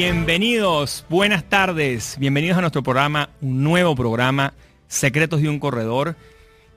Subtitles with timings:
[0.00, 4.54] Bienvenidos, buenas tardes, bienvenidos a nuestro programa, un nuevo programa,
[4.86, 6.14] Secretos de un Corredor.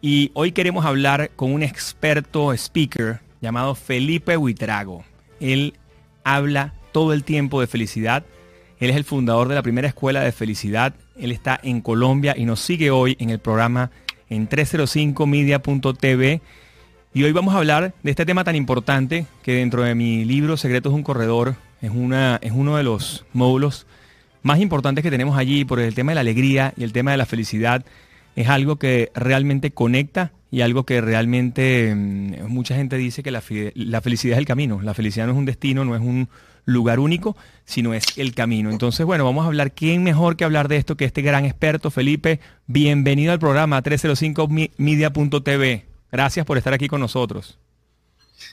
[0.01, 5.03] Y hoy queremos hablar con un experto speaker llamado Felipe Huitrago.
[5.39, 5.75] Él
[6.23, 8.25] habla todo el tiempo de felicidad.
[8.79, 10.95] Él es el fundador de la primera escuela de felicidad.
[11.15, 13.91] Él está en Colombia y nos sigue hoy en el programa
[14.31, 16.41] en 305media.tv.
[17.13, 20.57] Y hoy vamos a hablar de este tema tan importante que dentro de mi libro
[20.57, 23.85] Secretos de un Corredor es, una, es uno de los módulos
[24.43, 27.17] más importantes que tenemos allí por el tema de la alegría y el tema de
[27.17, 27.85] la felicidad.
[28.35, 33.43] Es algo que realmente conecta y algo que realmente mm, mucha gente dice que la,
[33.75, 34.81] la, felicidad es el camino.
[34.81, 36.29] La felicidad no es un destino, no es un
[36.65, 38.69] lugar único, sino es el camino.
[38.69, 41.91] Entonces, bueno, vamos a hablar, ¿quién mejor que hablar de esto que este gran experto,
[41.91, 42.39] Felipe?
[42.67, 45.85] Bienvenido al programa 305media.tv.
[46.11, 47.57] Gracias por estar aquí con nosotros.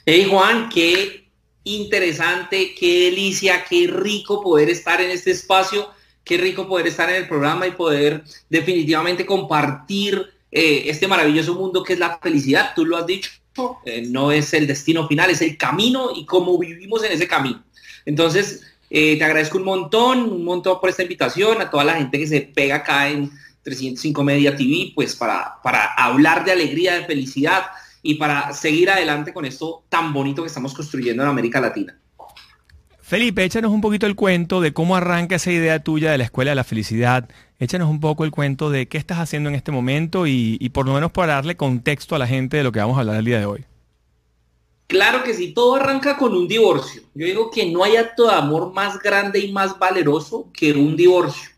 [0.04, 1.27] Hey Juan, qué
[1.64, 5.90] interesante, qué delicia, qué rico poder estar en este espacio,
[6.24, 11.82] qué rico poder estar en el programa y poder definitivamente compartir eh, este maravilloso mundo
[11.82, 12.72] que es la felicidad.
[12.74, 13.30] Tú lo has dicho,
[13.84, 17.62] eh, no es el destino final, es el camino y cómo vivimos en ese camino.
[18.06, 22.18] Entonces, eh, te agradezco un montón, un montón por esta invitación, a toda la gente
[22.18, 23.30] que se pega acá en
[23.62, 27.66] 305 Media TV, pues para, para hablar de alegría, de felicidad
[28.02, 31.98] y para seguir adelante con esto tan bonito que estamos construyendo en América Latina.
[33.08, 36.50] Felipe, échanos un poquito el cuento de cómo arranca esa idea tuya de la Escuela
[36.50, 37.26] de la Felicidad.
[37.58, 40.92] Échanos un poco el cuento de qué estás haciendo en este momento y, por lo
[40.92, 43.38] menos para darle contexto a la gente de lo que vamos a hablar el día
[43.38, 43.64] de hoy.
[44.88, 47.00] Claro que sí, todo arranca con un divorcio.
[47.14, 50.94] Yo digo que no hay acto de amor más grande y más valeroso que un
[50.94, 51.48] divorcio.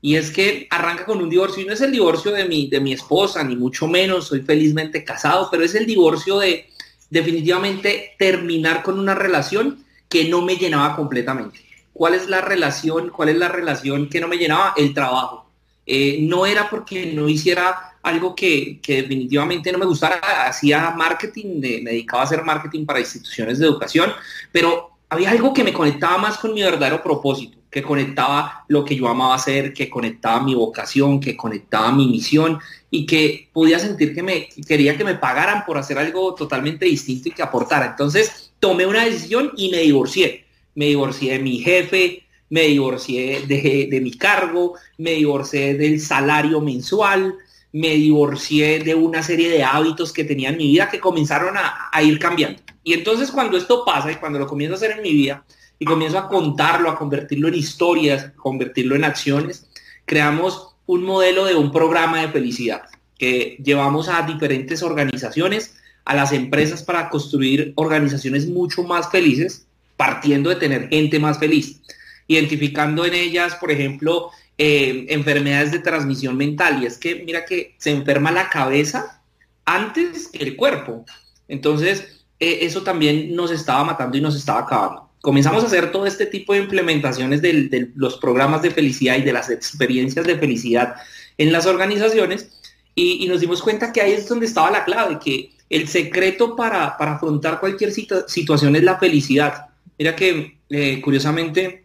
[0.00, 2.80] Y es que arranca con un divorcio y no es el divorcio de mi, de
[2.80, 6.68] mi esposa, ni mucho menos, soy felizmente casado, pero es el divorcio de
[7.10, 11.60] definitivamente terminar con una relación que no me llenaba completamente.
[11.92, 13.10] ¿Cuál es la relación?
[13.10, 14.74] ¿Cuál es la relación que no me llenaba?
[14.76, 15.50] El trabajo.
[15.84, 21.60] Eh, no era porque no hiciera algo que, que, definitivamente no me gustara, hacía marketing,
[21.60, 24.12] me dedicaba a hacer marketing para instituciones de educación,
[24.52, 28.96] pero había algo que me conectaba más con mi verdadero propósito que conectaba lo que
[28.96, 32.58] yo amaba hacer, que conectaba mi vocación, que conectaba mi misión
[32.90, 37.28] y que podía sentir que me quería que me pagaran por hacer algo totalmente distinto
[37.28, 37.86] y que aportara.
[37.86, 40.44] Entonces tomé una decisión y me divorcié.
[40.74, 47.36] Me divorcié de mi jefe, me divorcié de, mi cargo, me divorcié del salario mensual,
[47.72, 51.90] me divorcié de una serie de hábitos que tenía en mi vida que comenzaron a,
[51.92, 52.60] a ir cambiando.
[52.82, 55.44] Y entonces cuando esto pasa y cuando lo comienzo a hacer en mi vida,
[55.78, 59.68] y comienzo a contarlo, a convertirlo en historias, convertirlo en acciones,
[60.04, 62.82] creamos un modelo de un programa de felicidad
[63.18, 69.66] que llevamos a diferentes organizaciones, a las empresas para construir organizaciones mucho más felices,
[69.96, 71.80] partiendo de tener gente más feliz,
[72.26, 76.82] identificando en ellas, por ejemplo, eh, enfermedades de transmisión mental.
[76.82, 79.20] Y es que, mira que se enferma la cabeza
[79.64, 81.04] antes que el cuerpo.
[81.48, 86.06] Entonces, eh, eso también nos estaba matando y nos estaba acabando comenzamos a hacer todo
[86.06, 90.94] este tipo de implementaciones de, los programas de felicidad y de las experiencias de felicidad
[91.36, 92.50] en las organizaciones
[92.94, 96.86] y, nos dimos cuenta que ahí es donde estaba la clave, que el secreto para,
[96.86, 99.68] afrontar cualquier situación es la felicidad.
[99.96, 101.84] Mira que eh, curiosamente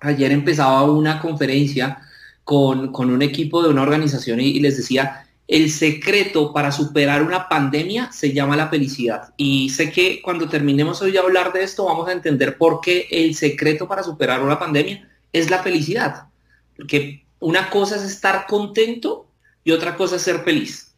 [0.00, 2.02] ayer empezaba una conferencia
[2.44, 8.10] con, un equipo de una organización y les decía, el secreto para superar una pandemia
[8.12, 9.34] se llama la felicidad.
[9.36, 13.06] Y sé que cuando terminemos hoy de hablar de esto vamos a entender por qué
[13.10, 16.28] el secreto para superar una pandemia es la felicidad.
[16.76, 19.26] Porque una cosa es estar contento
[19.64, 20.94] y otra cosa es ser feliz.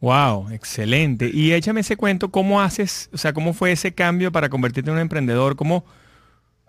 [0.00, 1.30] Wow, excelente.
[1.32, 4.96] Y échame ese cuento, ¿cómo haces, o sea, cómo fue ese cambio para convertirte en
[4.96, 5.56] un emprendedor?
[5.56, 5.84] ¿Cómo,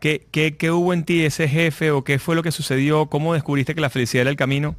[0.02, 3.08] qué, qué, qué hubo en ti ese jefe o qué fue lo que sucedió?
[3.08, 4.76] ¿Cómo descubriste que la felicidad era el camino?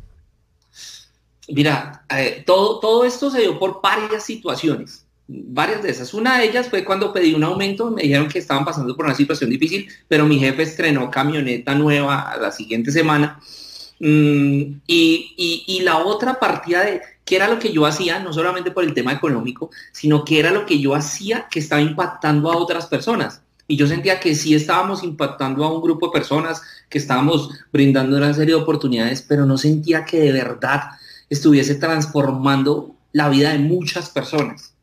[1.48, 6.14] Mira, eh, todo, todo esto se dio por varias situaciones, varias de esas.
[6.14, 9.14] Una de ellas fue cuando pedí un aumento, me dijeron que estaban pasando por una
[9.14, 13.40] situación difícil, pero mi jefe estrenó camioneta nueva la siguiente semana
[14.04, 18.82] Mm, y, la otra partida de qué era lo que yo hacía, no solamente por
[18.82, 22.86] el tema económico, sino que era lo que yo hacía que estaba impactando a otras
[22.86, 23.42] personas.
[23.68, 28.16] Y yo sentía que sí estábamos impactando a un grupo de personas, que estábamos brindando
[28.16, 30.80] una serie de oportunidades, pero no sentía que de verdad
[31.32, 34.74] estuviese transformando la vida de muchas personas.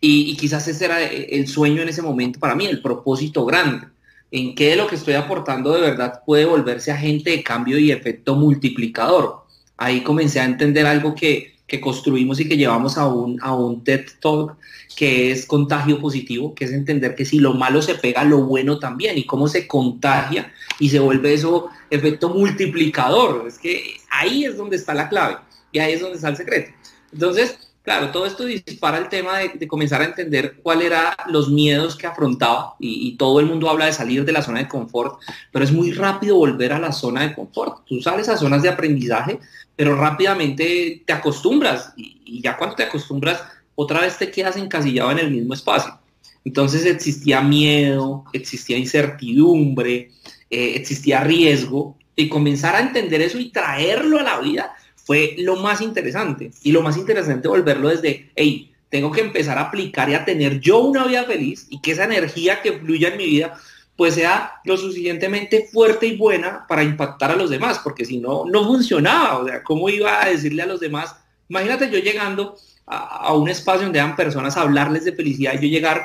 [0.00, 3.86] Y, quizás ese era el sueño en ese momento para mí, el propósito grande
[4.30, 7.92] en qué de lo que estoy aportando de verdad puede volverse agente de cambio y
[7.92, 9.44] efecto multiplicador.
[9.78, 14.06] Ahí comencé a entender algo que, construimos y que llevamos a un, a un TED
[14.20, 14.56] Talk,
[14.96, 18.78] que es contagio positivo, que es entender que si lo malo se pega, lo bueno
[18.78, 23.46] también, y cómo se contagia y se vuelve eso efecto multiplicador.
[23.48, 25.36] Es que ahí es donde está la clave
[25.76, 26.72] y ahí es donde está el secreto.
[27.12, 31.94] Entonces, Claro, todo esto dispara el tema de, comenzar a entender cuáles eran los miedos
[31.94, 35.20] que afrontaba y, todo el mundo habla de salir de la zona de confort,
[35.52, 37.84] pero es muy rápido volver a la zona de confort.
[37.86, 39.38] Tú sales a zonas de aprendizaje,
[39.76, 43.40] pero rápidamente te acostumbras y, ya cuando te acostumbras,
[43.76, 45.96] otra vez te quedas encasillado en el mismo espacio.
[46.44, 50.10] Entonces existía miedo, existía incertidumbre,
[50.50, 54.74] eh, existía riesgo y comenzar a entender eso y traerlo a la vida
[55.06, 56.50] fue lo más interesante.
[56.62, 60.60] Y lo más interesante volverlo desde, hey, tengo que empezar a aplicar y a tener
[60.60, 63.54] yo una vida feliz y que esa energía que fluya en mi vida
[63.94, 68.44] pues sea lo suficientemente fuerte y buena para impactar a los demás, porque si no,
[68.44, 69.38] no funcionaba.
[69.38, 71.16] O sea, ¿cómo iba a decirle a los demás?
[71.48, 72.56] Imagínate yo llegando
[72.86, 76.02] a, un espacio donde eran personas a hablarles de felicidad y yo llegar,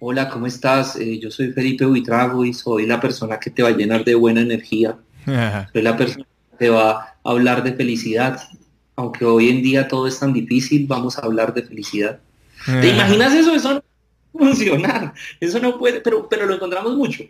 [0.00, 0.96] hola, ¿cómo estás?
[0.96, 4.14] Eh, yo soy Felipe Buitrago y soy la persona que te va a llenar de
[4.14, 4.96] buena energía.
[5.72, 8.48] soy la persona que te va hablar de felicidad.
[8.96, 12.20] Aunque hoy en día todo es tan difícil, vamos a hablar de felicidad.
[12.66, 13.54] ¿Te imaginas eso?
[13.54, 13.82] Eso no
[14.32, 15.14] puede funcionar.
[15.40, 17.24] Eso no puede, pero, pero lo encontramos mucho.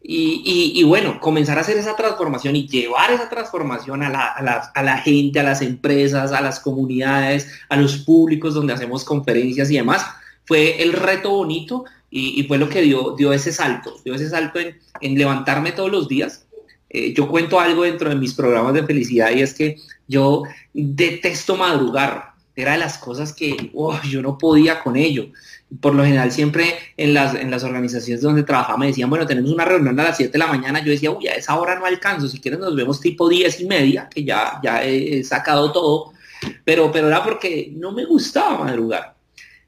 [0.00, 5.42] Y, bueno, comenzar a hacer esa transformación y llevar esa transformación a la, gente, a
[5.42, 10.06] las empresas, a las comunidades, a los públicos donde hacemos conferencias y demás,
[10.44, 14.60] fue el reto bonito y, fue lo que dio, dio ese salto, dio ese salto
[14.60, 16.46] en, en levantarme todos los días
[16.90, 19.76] eh, yo cuento algo dentro de mis programas de felicidad y es que
[20.06, 22.32] yo detesto madrugar.
[22.56, 23.70] Era de las cosas que
[24.10, 25.28] yo no podía con ello.
[25.80, 29.52] Por lo general siempre en las, en las organizaciones donde trabajaba me decían, bueno, tenemos
[29.52, 30.82] una reunión a las 7 de la mañana.
[30.82, 32.26] Yo decía, uy, a esa hora no alcanzo.
[32.26, 36.12] Si quieren nos vemos tipo 10 y media, que ya, ya he sacado todo.
[36.64, 39.14] Pero, pero era porque no me gustaba madrugar.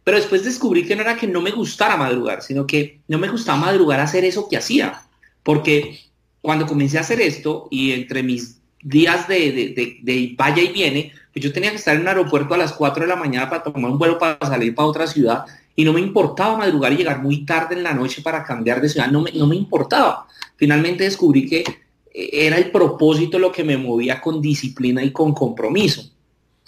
[0.03, 3.29] Pero después descubrí que no era que no me gustara madrugar, sino que no me
[3.29, 5.01] gustaba madrugar hacer eso que hacía.
[5.45, 6.10] Porque
[6.43, 11.53] cuando comencé a hacer esto y entre mis días de, vaya y viene, pues yo
[11.53, 13.99] tenía que estar en un aeropuerto a las 4 de la mañana para tomar un
[13.99, 15.45] vuelo para salir para otra ciudad
[15.77, 18.89] y no me importaba madrugar y llegar muy tarde en la noche para cambiar de
[18.89, 20.27] ciudad, no me, no me importaba.
[20.57, 21.65] Finalmente descubrí que
[22.13, 26.11] eh, era el propósito lo que me movía con disciplina y con compromiso.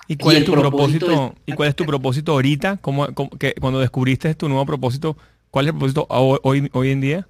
[0.09, 2.77] ¿Y cuál, es, tu propósito, ¿Y cuál es tu propósito ahorita?
[2.79, 3.07] ¿Cómo,
[3.39, 5.17] que cuando descubriste tu nuevo propósito,
[5.51, 7.27] ¿cuál es el propósito hoy, hoy en día?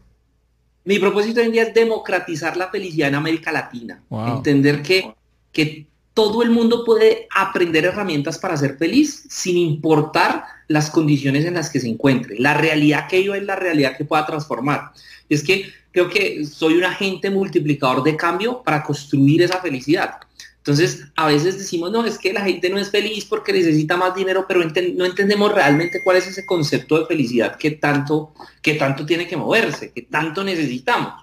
[0.85, 4.03] Mi propósito hoy en día es democratizar la felicidad en América Latina.
[4.11, 5.15] Entender que,
[5.53, 11.55] que todo el mundo puede aprender herramientas para ser feliz sin importar las condiciones en
[11.55, 12.39] las que se encuentre.
[12.39, 14.91] La realidad que yo es la realidad que pueda transformar.
[15.29, 20.17] Es que creo que soy un agente multiplicador de cambio para construir esa felicidad.
[20.63, 24.15] Entonces, a veces decimos, no, es que la gente no es feliz porque necesita más
[24.15, 29.05] dinero, pero no entendemos realmente cuál es ese concepto de felicidad que tanto, que tanto
[29.05, 31.15] tiene que moverse, que tanto necesitamos.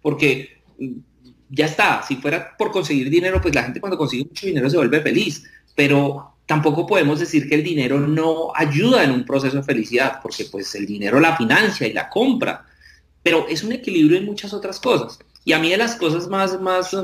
[0.00, 0.92] Porque mm,
[1.50, 4.78] ya está, si fuera por conseguir dinero, pues la gente cuando consigue mucho dinero se
[4.78, 9.62] vuelve feliz, pero tampoco podemos decir que el dinero no ayuda en un proceso de
[9.62, 12.64] felicidad, porque pues el dinero la financia y la compra,
[13.22, 15.18] pero es un equilibrio en muchas otras cosas.
[15.44, 16.96] Y a mí de las cosas más, más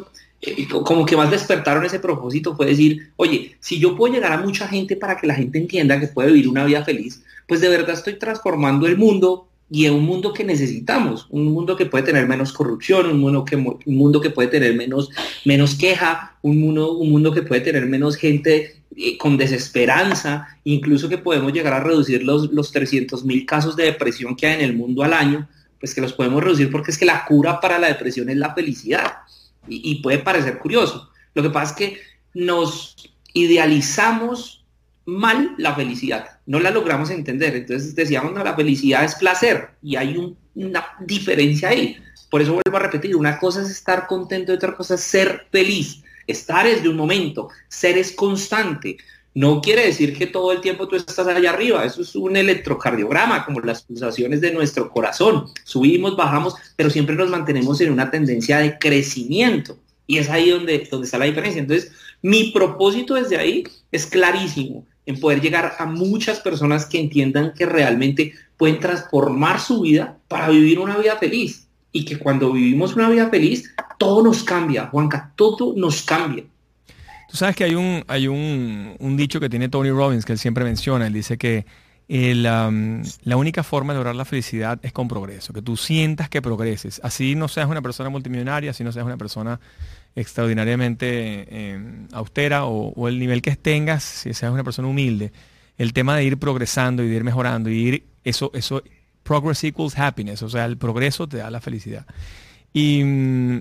[0.84, 4.66] como que más despertaron ese propósito fue decir, oye, si yo puedo llegar a mucha
[4.66, 7.90] gente para que la gente entienda que puede vivir una vida feliz, pues de verdad
[7.90, 12.26] estoy transformando el mundo y en un mundo que necesitamos, un mundo que puede tener
[12.26, 15.11] menos corrupción, un mundo que, un mundo que puede tener menos,
[15.44, 21.08] menos queja, un mundo, un mundo que puede tener menos gente eh, con desesperanza, incluso
[21.08, 24.61] que podemos llegar a reducir los, los 300 mil casos de depresión que hay en
[24.62, 27.78] el mundo al año, pues que los podemos reducir porque es que la cura para
[27.78, 29.12] la depresión es la felicidad
[29.69, 31.11] y, puede parecer curioso.
[31.35, 32.00] Lo que pasa es que
[32.35, 32.97] nos
[33.33, 34.64] idealizamos
[35.04, 37.57] mal la felicidad, no la logramos entender.
[37.57, 41.97] Entonces decíamos, no, la felicidad es placer y hay una diferencia ahí.
[42.31, 45.47] Por eso vuelvo a repetir, una cosa es estar contento y otra cosa es ser
[45.50, 46.02] feliz.
[46.26, 48.97] Estar es de un momento, ser es constante.
[49.34, 53.46] No quiere decir que todo el tiempo tú estás allá arriba, eso es un electrocardiograma,
[53.46, 55.46] como las pulsaciones de nuestro corazón.
[55.64, 59.78] Subimos, bajamos, pero siempre nos mantenemos en una tendencia de crecimiento.
[60.06, 61.62] Y es ahí donde, donde está la diferencia.
[61.62, 67.54] Entonces, mi propósito desde ahí es clarísimo, en poder llegar a muchas personas que entiendan
[67.54, 71.66] que realmente pueden transformar su vida para vivir una vida feliz.
[71.90, 76.44] Y que cuando vivimos una vida feliz, todo nos cambia, Juanca, todo nos cambia.
[77.32, 80.38] Tú sabes que hay un, hay un, un dicho que tiene Tony Robbins que él
[80.38, 81.06] siempre menciona.
[81.06, 81.64] Él dice que
[82.08, 82.68] la
[83.36, 87.00] única forma de lograr la felicidad es con progreso, que tú sientas que progreses.
[87.02, 89.58] Así no seas una persona multimillonaria, así no seas una persona
[90.14, 95.32] extraordinariamente em, austera o, el nivel que tengas, si seas una persona humilde.
[95.78, 98.82] El tema de ir progresando y de ir mejorando y ir, eso, eso,
[99.22, 102.04] progress equals happiness, o sea, el progreso te da la felicidad.
[102.74, 103.00] Y,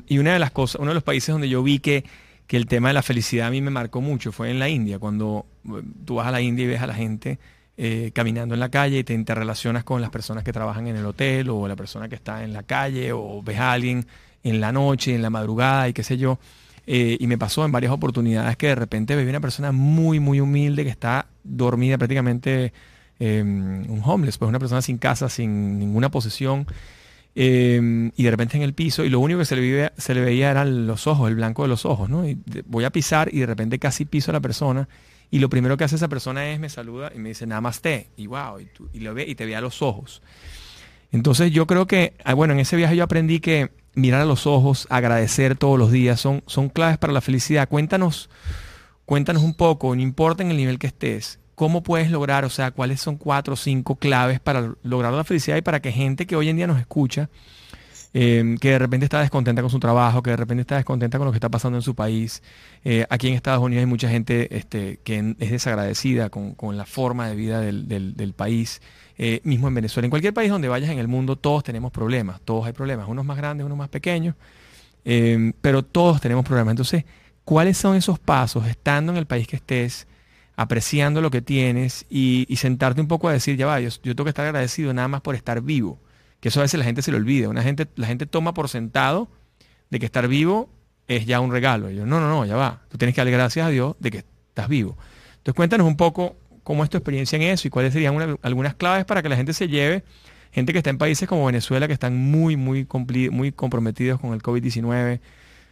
[0.08, 2.04] y una de las cosas, uno de los países donde yo vi que
[2.52, 5.00] que el tema de la felicidad a mí me marcó mucho fue en la India,
[5.00, 7.40] cuando eh, tú vas a la India y ves a la gente
[7.78, 11.06] eh, caminando en la calle y te interrelacionas con las personas que trabajan en el
[11.06, 14.06] hotel o la persona que está en la calle o ves a alguien
[14.44, 16.40] en la noche, en la madrugada y qué sé yo.
[16.86, 20.42] Eh, y me pasó en varias oportunidades que de repente vi una persona muy, muy
[20.42, 22.74] humilde que está dormida prácticamente,
[23.18, 26.68] em, un homeless, pues una persona sin casa, sin ninguna posesión.
[27.34, 30.22] Em, y de repente en el piso, y lo único que se le, se le
[30.22, 32.28] veía eran los ojos, el blanco de los ojos, ¿no?
[32.28, 34.90] Y voy a pisar y de repente casi piso a la persona,
[35.30, 38.28] y lo primero que hace esa persona es me saluda y me dice namaste, y
[38.28, 40.22] wow, y, y, lo ve, y te ve a los ojos.
[41.12, 44.48] Entonces yo creo que, ah, bueno, en ese viaje yo aprendí que mirar a los
[44.48, 47.68] ojos, agradecer todos los días, son, son claves para la felicidad.
[47.68, 48.30] Cuéntanos,
[49.06, 52.72] cuéntanos un poco, no importa en el nivel que estés, ¿Cómo puedes lograr, o sea,
[52.72, 56.36] cuáles son cuatro o cinco claves para lograr la felicidad y para que gente que
[56.36, 57.30] hoy en día nos escucha,
[58.16, 61.28] em, que de repente está descontenta con su trabajo, que de repente está descontenta con
[61.28, 62.42] lo que está pasando en su país.
[62.84, 67.30] Eh, aquí en Estados Unidos hay mucha gente este, que es desagradecida con, la forma
[67.30, 68.82] de vida del, país.
[69.20, 72.42] Eh, mismo en Venezuela, en cualquier país donde vayas en el mundo, todos tenemos problemas,
[72.44, 74.34] todos hay problemas, unos más grandes, unos más pequeños,
[75.06, 76.72] em, pero todos tenemos problemas.
[76.72, 77.06] Entonces,
[77.46, 80.08] ¿cuáles son esos pasos, estando en el país que estés?
[80.62, 84.30] Apreciando lo que tienes y, sentarte un poco a decir, ya va, yo, tengo que
[84.30, 86.00] estar agradecido nada más por estar vivo.
[86.40, 87.50] Que eso a veces la gente se lo olvida.
[87.50, 89.28] Una gente, la gente toma por sentado
[89.90, 90.70] de que estar vivo
[91.08, 91.90] es ya un regalo.
[91.90, 92.82] yo, no, no, no, ya va.
[92.90, 94.18] Tú tienes que darle gracias a Dios de que
[94.50, 94.98] estás vivo.
[95.32, 99.06] Entonces cuéntanos un poco cómo es tu experiencia en eso y cuáles serían algunas claves
[99.06, 100.04] para que la gente se lleve,
[100.52, 102.88] gente que está en países como Venezuela, que están muy, muy,
[103.32, 105.20] muy comprometidos con el COVID-19,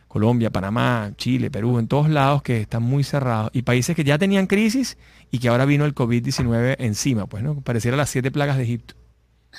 [0.09, 4.17] Colombia, Panamá, Chile, Perú, en todos lados que están muy cerrados y países que ya
[4.17, 4.97] tenían crisis
[5.31, 7.61] y que ahora vino el COVID-19 encima, pues, ¿no?
[7.61, 8.95] Pareciera las siete plagas de Egipto.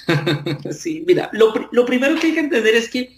[0.72, 3.16] sí, mira, lo, lo, primero que hay que entender es que,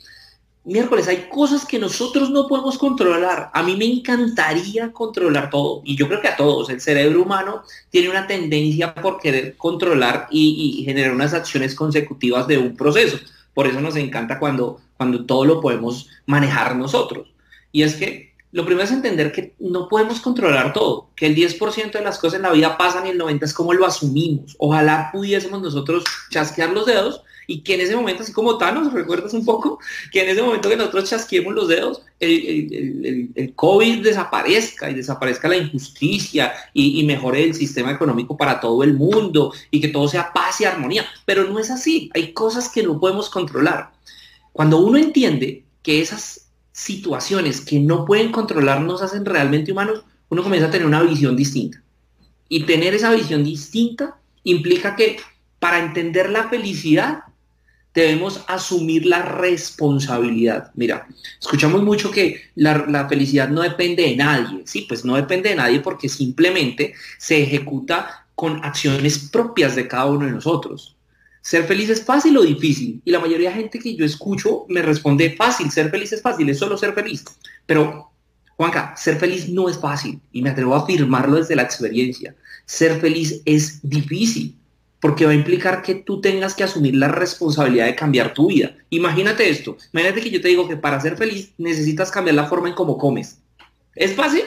[0.64, 3.50] miércoles, hay cosas que nosotros no podemos controlar.
[3.54, 7.62] A mí me encantaría controlar todo y yo creo que a todos, el cerebro humano
[7.88, 13.18] tiene una tendencia por querer controlar y, y generar unas acciones consecutivas de un proceso.
[13.54, 17.32] Por eso nos encanta cuando, cuando todo lo podemos manejar nosotros.
[17.70, 21.92] Y es que lo primero es entender que no podemos controlar todo, que el 10%
[21.92, 24.54] de las cosas en la vida pasan y el 90% es como lo asumimos.
[24.58, 29.34] Ojalá pudiésemos nosotros chasquear los dedos y que en ese momento, así como Thanos, ¿recuerdas
[29.34, 29.78] un poco?
[30.10, 35.56] Que en ese momento que nosotros chasquemos los dedos, el, COVID desaparezca y desaparezca la
[35.56, 40.32] injusticia y, y, mejore el sistema económico para todo el mundo y que todo sea
[40.32, 41.04] paz y armonía.
[41.24, 43.90] Pero no es así, hay cosas que no podemos controlar.
[44.52, 50.42] Cuando uno entiende que esas situaciones que no pueden controlar nos hacen realmente humanos, uno
[50.42, 51.82] comienza a tener una visión distinta.
[52.48, 55.18] Y tener esa visión distinta implica que
[55.58, 57.24] para entender la felicidad
[57.94, 60.70] debemos asumir la responsabilidad.
[60.74, 61.06] Mira,
[61.40, 64.62] escuchamos mucho que la, felicidad no depende de nadie.
[64.64, 70.06] Sí, pues no depende de nadie porque simplemente se ejecuta con acciones propias de cada
[70.06, 70.96] uno de nosotros.
[71.42, 73.02] ¿Ser feliz es fácil o difícil?
[73.04, 76.48] Y la mayoría de gente que yo escucho me responde fácil, ser feliz es fácil,
[76.48, 77.24] es solo ser feliz.
[77.66, 78.12] Pero,
[78.56, 82.34] Juanca, ser feliz no es fácil y me atrevo a afirmarlo desde la experiencia.
[82.64, 84.56] Ser feliz es difícil
[85.02, 88.76] porque va a implicar que tú tengas que asumir la responsabilidad de cambiar tu vida.
[88.88, 92.68] Imagínate esto, imagínate que yo te digo que para ser feliz necesitas cambiar la forma
[92.68, 93.40] en cómo comes.
[93.96, 94.44] ¿Es fácil?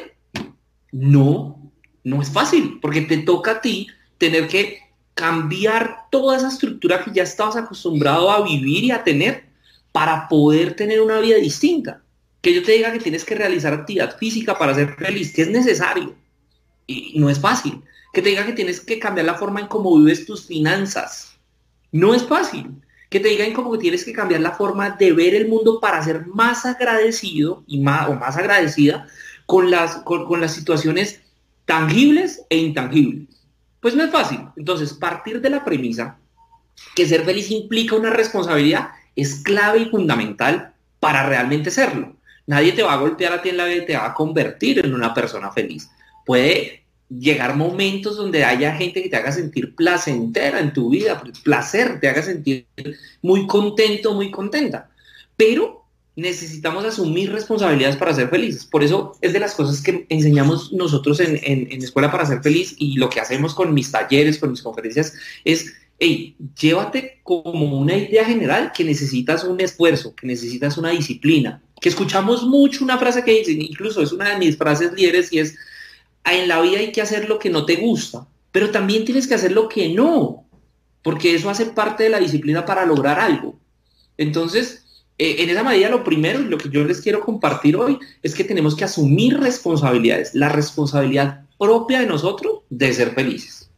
[0.94, 1.60] No,
[2.06, 4.80] no es fácil, porque te toca a ti tener que
[5.14, 9.44] cambiar toda esa estructura que ya estabas acostumbrado a vivir y a tener
[9.92, 12.02] para poder tener una vida distinta.
[12.40, 15.50] Que yo te diga que tienes que realizar actividad física para ser feliz, que es
[15.50, 16.16] necesario.
[16.88, 17.82] Y no es fácil
[18.16, 21.38] que te diga que tienes que cambiar la forma en cómo vives tus finanzas.
[21.92, 22.82] No es fácil.
[23.10, 26.02] Que te digan como que tienes que cambiar la forma de ver el mundo para
[26.02, 29.06] ser más agradecido y más, o más agradecida
[29.46, 31.24] con las, con, las situaciones
[31.66, 33.28] tangibles e intangibles.
[33.82, 34.48] Pues no es fácil.
[34.56, 36.18] Entonces, partir de la premisa
[36.96, 42.16] que ser feliz implica una responsabilidad es clave y fundamental para realmente serlo.
[42.48, 44.86] Nadie te va a golpear a ti en la vida y te va a convertir
[44.86, 45.90] en una persona feliz.
[46.26, 52.00] Puede llegar momentos donde haya gente que te haga sentir placentera en tu vida, placer,
[52.00, 52.68] te haga sentir
[53.22, 54.90] muy contento, muy contenta.
[55.38, 55.86] Pero
[56.16, 58.66] necesitamos asumir responsabilidades para ser felices.
[58.66, 61.36] Por eso es de las cosas que enseñamos nosotros en,
[61.84, 65.74] Escuela para ser feliz y lo que hacemos con mis talleres, con mis conferencias, es,
[66.00, 71.90] hey, llévate como una idea general que necesitas un esfuerzo, que necesitas una disciplina, que
[71.90, 75.56] escuchamos mucho una frase que dice, incluso es una de mis frases líderes y es,
[76.34, 79.36] en la vida hay que hacer lo que no te gusta, pero también tienes que
[79.36, 80.46] hacer lo que no,
[81.01, 83.60] porque eso hace parte de la disciplina para lograr algo.
[84.17, 84.86] Entonces,
[85.17, 88.36] eh, en esa medida lo primero y lo que yo les quiero compartir hoy es
[88.36, 93.70] que tenemos que asumir responsabilidades, la responsabilidad propia de nosotros de ser felices.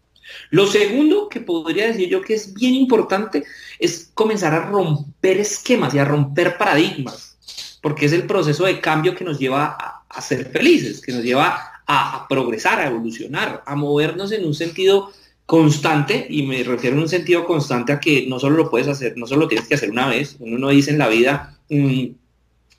[0.50, 3.44] Lo segundo que podría decir yo que es bien importante
[3.80, 7.38] es comenzar a romper esquemas y a romper paradigmas,
[7.82, 9.78] porque es el proceso de cambio que nos lleva
[10.10, 15.12] a, ser felices, que nos lleva a, progresar, a evolucionar, a movernos en un sentido
[15.46, 19.18] constante, y me refiero en un sentido constante a que no solo lo puedes hacer,
[19.18, 22.08] no solo lo tienes que hacer una vez, uno no dice en la vida, mm,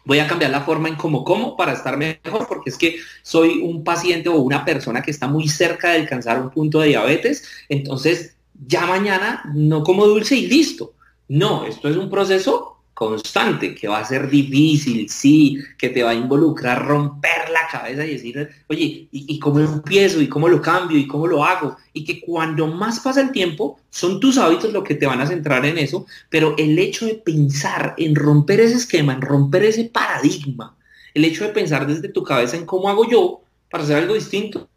[0.05, 3.61] voy a cambiar la forma en cómo como para estar mejor, porque es que soy
[3.63, 7.45] un paciente o una persona que está muy cerca de alcanzar un punto de diabetes,
[7.69, 8.35] entonces
[8.67, 10.93] ya mañana no como dulce y listo.
[11.29, 16.11] No, esto es un proceso constante, que va a ser difícil, sí, que te va
[16.11, 20.21] a involucrar romper la cabeza y decir, oye, ¿y, cómo empiezo?
[20.21, 20.99] ¿Y cómo lo cambio?
[20.99, 21.77] ¿Y cómo lo hago?
[21.93, 25.29] Y que cuando más pasa el tiempo, son tus hábitos lo que te van a
[25.29, 29.85] centrar en eso, pero el hecho de pensar en romper ese esquema, en romper ese
[29.85, 30.77] paradigma,
[31.15, 34.69] el hecho de pensar desde tu cabeza en cómo hago yo para hacer algo distinto,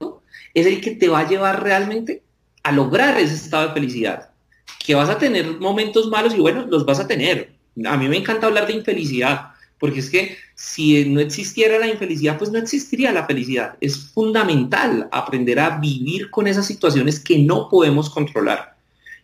[0.54, 2.22] es el que te va a llevar realmente
[2.62, 4.30] a lograr ese estado de felicidad.
[4.86, 8.18] Que vas a tener momentos malos y buenos, los vas a tener, a mí me
[8.18, 13.12] encanta hablar de infelicidad, porque es que si no existiera la infelicidad, pues no existiría
[13.12, 13.78] la felicidad.
[13.82, 18.76] Es fundamental aprender a vivir con esas situaciones que no podemos controlar.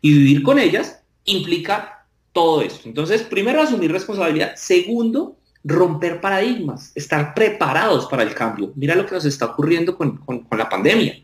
[0.01, 2.87] Y vivir con ellas implica todo esto.
[2.87, 4.53] Entonces, primero, asumir responsabilidad.
[4.55, 8.71] Segundo, romper paradigmas, estar preparados para el cambio.
[8.75, 10.19] Mira lo que nos está ocurriendo con,
[10.57, 11.19] la pandemia.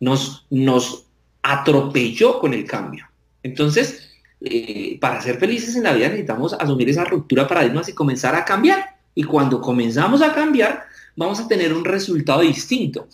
[0.00, 1.06] Nos, nos
[1.42, 3.06] atropelló con el cambio.
[3.42, 4.11] Entonces,
[4.44, 8.34] eh, para ser felices en la vida necesitamos asumir esa ruptura de paradigmas y comenzar
[8.34, 8.96] a cambiar.
[9.14, 10.84] Y cuando comenzamos a cambiar,
[11.16, 13.08] vamos a tener un resultado distinto.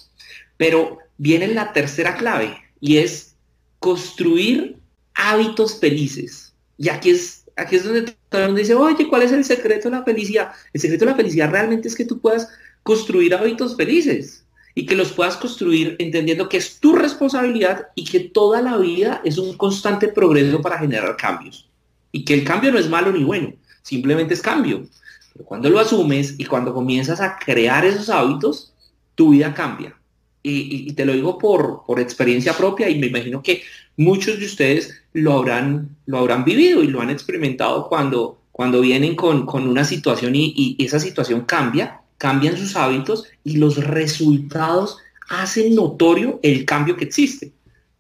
[0.56, 3.34] Pero viene la tercera clave y es
[3.78, 4.78] construir
[5.14, 6.54] hábitos felices.
[6.76, 9.96] Y aquí es, aquí es donde todo el dice, oye, ¿cuál es el secreto de
[9.96, 10.52] la felicidad?
[10.72, 12.48] El secreto de la felicidad realmente es que tú puedas
[12.82, 18.20] construir hábitos felices y que los puedas construir entendiendo que es tu responsabilidad y que
[18.20, 21.68] toda la vida es un constante progreso para generar cambios.
[22.12, 23.52] Y que el cambio no es malo ni bueno,
[23.82, 24.86] simplemente es cambio.
[25.32, 28.72] Pero cuando lo asumes y cuando comienzas a crear esos hábitos,
[29.14, 29.94] tu vida cambia.
[30.42, 33.62] Y, te lo digo por, por experiencia propia y me imagino que
[33.96, 39.14] muchos de ustedes lo habrán, lo habrán vivido y lo han experimentado cuando, cuando vienen
[39.14, 44.98] con, con una situación y, y esa situación cambia cambian sus hábitos y los resultados
[45.28, 47.52] hacen notorio el cambio que existe.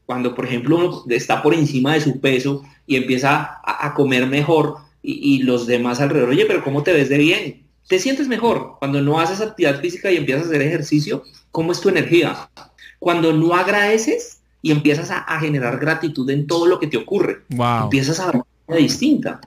[0.04, 4.76] Cuando, por ejemplo, uno está por encima de su peso y empieza a, comer mejor
[5.02, 7.62] y, los demás alrededor, oye, pero ¿cómo te ves de bien?
[7.86, 11.22] Te sientes mejor cuando no haces actividad física y empiezas a hacer ejercicio.
[11.50, 12.50] ¿Cómo es tu energía?
[12.98, 17.42] Cuando no agradeces y empiezas a, generar gratitud en todo lo que te ocurre.
[17.50, 19.40] Empiezas a ver una distinta.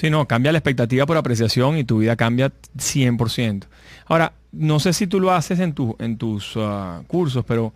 [0.00, 3.64] Sí, no, cambia la expectativa por apreciación y tu vida cambia 100%.
[4.06, 7.74] Ahora, no sé si tú lo haces en, en tus ah, cursos, pero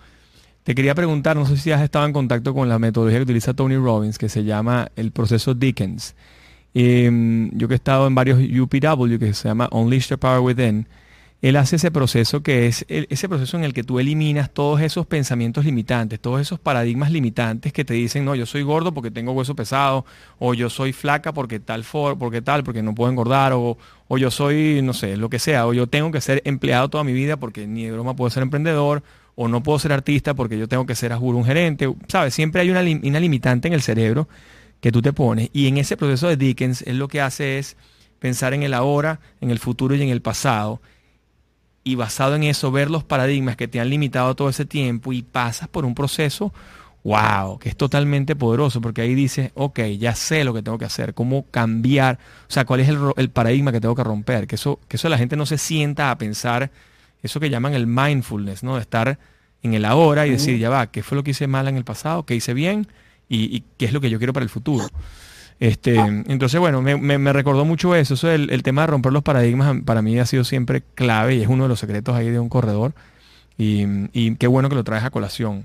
[0.63, 3.53] te quería preguntar, no sé si has estado en contacto con la metodología que utiliza
[3.53, 6.15] Tony Robbins, que se llama el proceso Dickens.
[6.73, 10.89] Em, yo que he estado en varios UPW, que se llama Unleash the Power Within,
[11.45, 15.07] él hace ese proceso que es ese proceso en el que tú eliminas todos esos
[15.07, 19.33] pensamientos limitantes, todos esos paradigmas limitantes que te dicen, no, yo soy gordo porque tengo
[19.33, 20.07] hueso pesado,
[20.39, 23.77] o yo soy flaca porque tal, for, porque tal, porque no puedo engordar, o,
[24.09, 27.05] o yo soy, no sé, lo que sea, o yo tengo que ser empleado toda
[27.05, 29.03] mi vida porque ni de broma puedo ser emprendedor,
[29.35, 32.33] o no puedo ser artista porque yo tengo que ser a juro un gerente, ¿sabes?
[32.33, 34.31] Siempre hay una, una limitante en el cerebro
[34.81, 37.77] que tú te pones, y en ese proceso de Dickens, él lo que hace es
[38.19, 40.81] pensar en el ahora, en el futuro y en el pasado,
[41.85, 45.23] y basado en eso ver los paradigmas que te han limitado todo ese tiempo y
[45.23, 46.53] pasas por un proceso,
[47.05, 50.87] wow, que es totalmente poderoso, porque ahí dices, ok, ya sé lo que tengo que
[50.87, 52.19] hacer, cómo cambiar,
[52.49, 55.19] o sea, cuál es el, paradigma que tengo que romper, que eso, que eso la
[55.19, 56.71] gente no se sienta a pensar,
[57.23, 58.77] eso que llaman el mindfulness, ¿no?
[58.77, 59.19] De estar
[59.63, 61.85] en el ahora y decir, ya va, ¿qué fue lo que hice mal en el
[61.85, 62.25] pasado?
[62.25, 62.87] ¿Qué hice bien?
[63.29, 64.87] Y, y qué es lo que yo quiero para el futuro.
[65.61, 68.15] Este, entonces, bueno, me, recordó mucho eso.
[68.15, 71.49] eso el, tema de romper los paradigmas para mí ha sido siempre clave y es
[71.49, 72.93] uno de los secretos ahí de un corredor.
[73.57, 75.65] Y, qué bueno que lo traes a colación.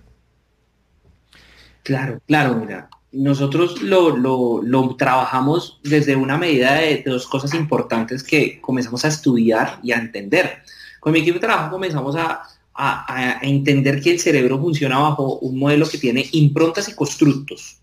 [1.84, 2.90] Claro, claro, mira.
[3.12, 9.92] Nosotros lo, trabajamos desde una medida de, dos cosas importantes que comenzamos a estudiar y
[9.92, 10.60] a entender.
[11.00, 12.44] Con mi equipo de trabajo comenzamos a,
[13.42, 17.79] entender que el cerebro funciona bajo un modelo que tiene improntas y constructos.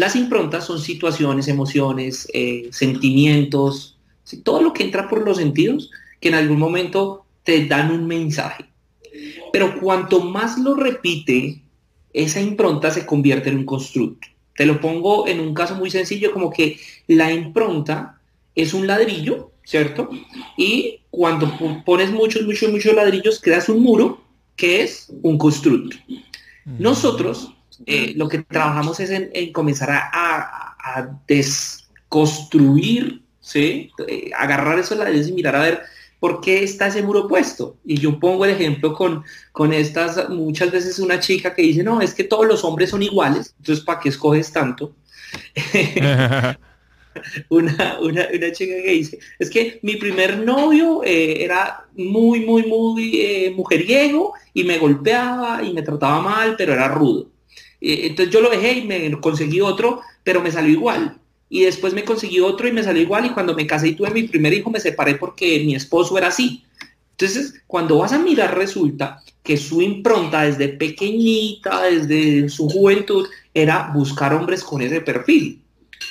[0.00, 3.98] Las improntas son situaciones, emociones, eh, sentimientos,
[4.44, 8.64] todo lo que entra por los sentidos que en algún momento te dan un mensaje.
[9.52, 11.60] Pero cuanto más lo repite,
[12.14, 14.26] esa impronta se convierte en un constructo.
[14.56, 18.18] Te lo pongo en un caso muy sencillo, como que la impronta
[18.54, 20.08] es un ladrillo, ¿cierto?
[20.56, 21.52] Y cuando
[21.84, 24.24] pones muchos, muchos, muchos ladrillos, creas un muro
[24.56, 25.98] que es un constructo.
[26.64, 27.52] Nosotros
[27.86, 30.66] eh, lo que trabajamos es en, comenzar a,
[31.26, 33.90] desconstruir, ¿sí?
[34.08, 35.82] Eh, agarrar esos ladrillos y mirar a ver
[36.20, 37.78] ¿por qué está ese muro puesto?
[37.84, 42.00] Y yo pongo el ejemplo con, con estas, muchas veces una chica que dice, no,
[42.00, 44.94] es que todos los hombres son iguales, entonces ¿para qué escoges tanto?
[47.48, 53.52] una, chica que dice, es que mi primer novio eh, era muy, muy, muy eh,
[53.56, 57.30] mujeriego y me golpeaba y me trataba mal, pero era rudo.
[57.80, 61.92] Eh, entonces yo lo dejé y me conseguí otro, pero me salió igual y después
[61.92, 64.52] me conseguí otro y me salió igual y cuando me casé y tuve mi primer
[64.52, 66.64] hijo me separé porque mi esposo era así.
[67.10, 73.90] Entonces, cuando vas a mirar resulta que su impronta desde pequeñita, desde su juventud, era
[73.92, 75.60] buscar hombres con ese perfil.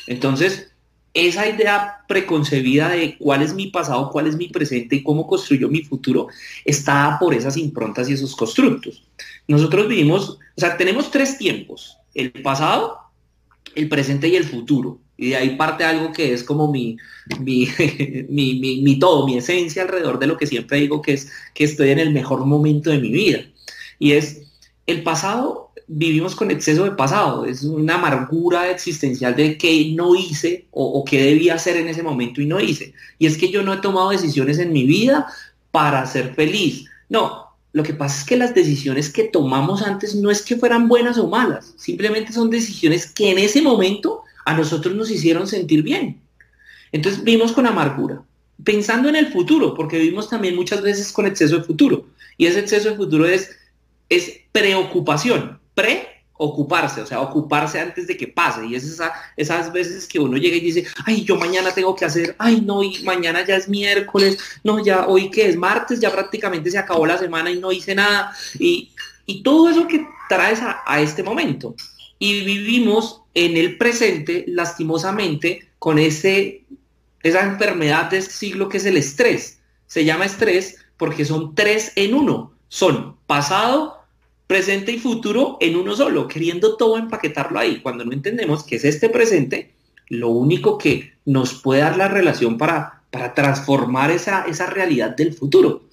[0.08, 0.72] Entonces,
[1.14, 5.68] esa idea preconcebida de cuál es mi pasado, cuál es mi presente y cómo construyo
[5.68, 6.28] mi futuro,
[6.66, 9.04] está por esas improntas y esos constructos.
[9.48, 13.00] Nosotros vivimos, o sea, tenemos tres tiempos, el pasado,
[13.76, 15.00] el presente y el futuro.
[15.18, 16.98] Y de ahí parte algo que es como mi,
[17.40, 17.68] mi,
[18.30, 21.90] mi, mi, todo, mi esencia alrededor de lo que siempre digo que es que estoy
[21.90, 23.40] en el mejor momento de mi vida.
[23.98, 24.44] Y es
[24.86, 30.68] el pasado, vivimos con exceso de pasado, es una amargura existencial de qué no hice
[30.72, 32.94] o, o qué debía hacer en ese momento y no hice.
[33.18, 35.28] Y es que yo no he tomado decisiones en mi vida
[35.72, 36.86] para ser feliz.
[37.10, 40.88] No, lo que pasa es que las decisiones que tomamos antes no es que fueran
[40.88, 45.82] buenas o malas, simplemente son decisiones que en ese momento a nosotros nos hicieron sentir
[45.82, 46.20] bien.
[46.92, 48.24] Entonces vimos con amargura,
[48.64, 52.08] pensando en el futuro, porque vivimos también muchas veces con exceso de futuro.
[52.38, 53.52] Y ese exceso de futuro es,
[54.08, 58.66] es preocupación, preocuparse, o sea, ocuparse antes de que pase.
[58.66, 62.06] Y es esa, esas veces que uno llega y dice, ay, yo mañana tengo que
[62.06, 66.12] hacer, ay, no, y mañana ya es miércoles, no, ya hoy que es martes, ya
[66.12, 68.36] prácticamente se acabó la semana y no hice nada.
[68.58, 68.92] Y,
[69.44, 71.76] todo eso que traes a, a este momento.
[72.18, 76.66] Y vivimos en el presente, lastimosamente, con ese,
[77.22, 79.60] esa enfermedad de este siglo que es el estrés.
[79.86, 82.54] Se llama estrés porque son tres en uno.
[82.70, 83.99] Son pasado,
[84.50, 87.82] presente y futuro en uno solo, queriendo todo empaquetarlo ahí.
[87.82, 89.76] Cuando no entendemos que es este presente,
[90.08, 95.36] lo único que nos puede dar la relación para, para transformar esa, esa realidad del
[95.36, 95.84] futuro.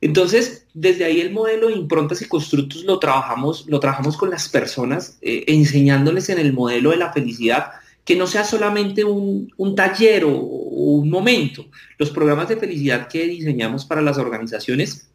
[0.00, 4.48] Entonces, desde ahí el modelo de improntas y constructos lo trabajamos, lo trabajamos con las
[4.48, 7.72] personas, eh, enseñándoles en el modelo de la felicidad
[8.04, 11.66] que no sea solamente un, taller o, un momento.
[11.98, 15.08] Los programas de felicidad que diseñamos para las organizaciones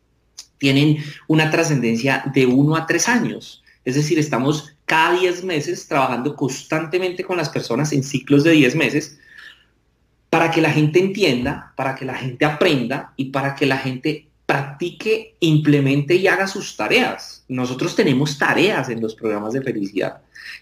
[0.63, 3.62] tienen una trascendencia de uno a tres años.
[3.84, 8.73] Es decir, estamos cada diez meses trabajando constantemente con las personas en ciclos de diez
[8.73, 9.19] meses
[10.30, 14.30] para que la gente entienda, para que la gente aprenda y para que la gente
[14.45, 17.43] practique, implemente y haga sus tareas.
[17.49, 20.21] Nosotros tenemos tareas en los programas de felicidad.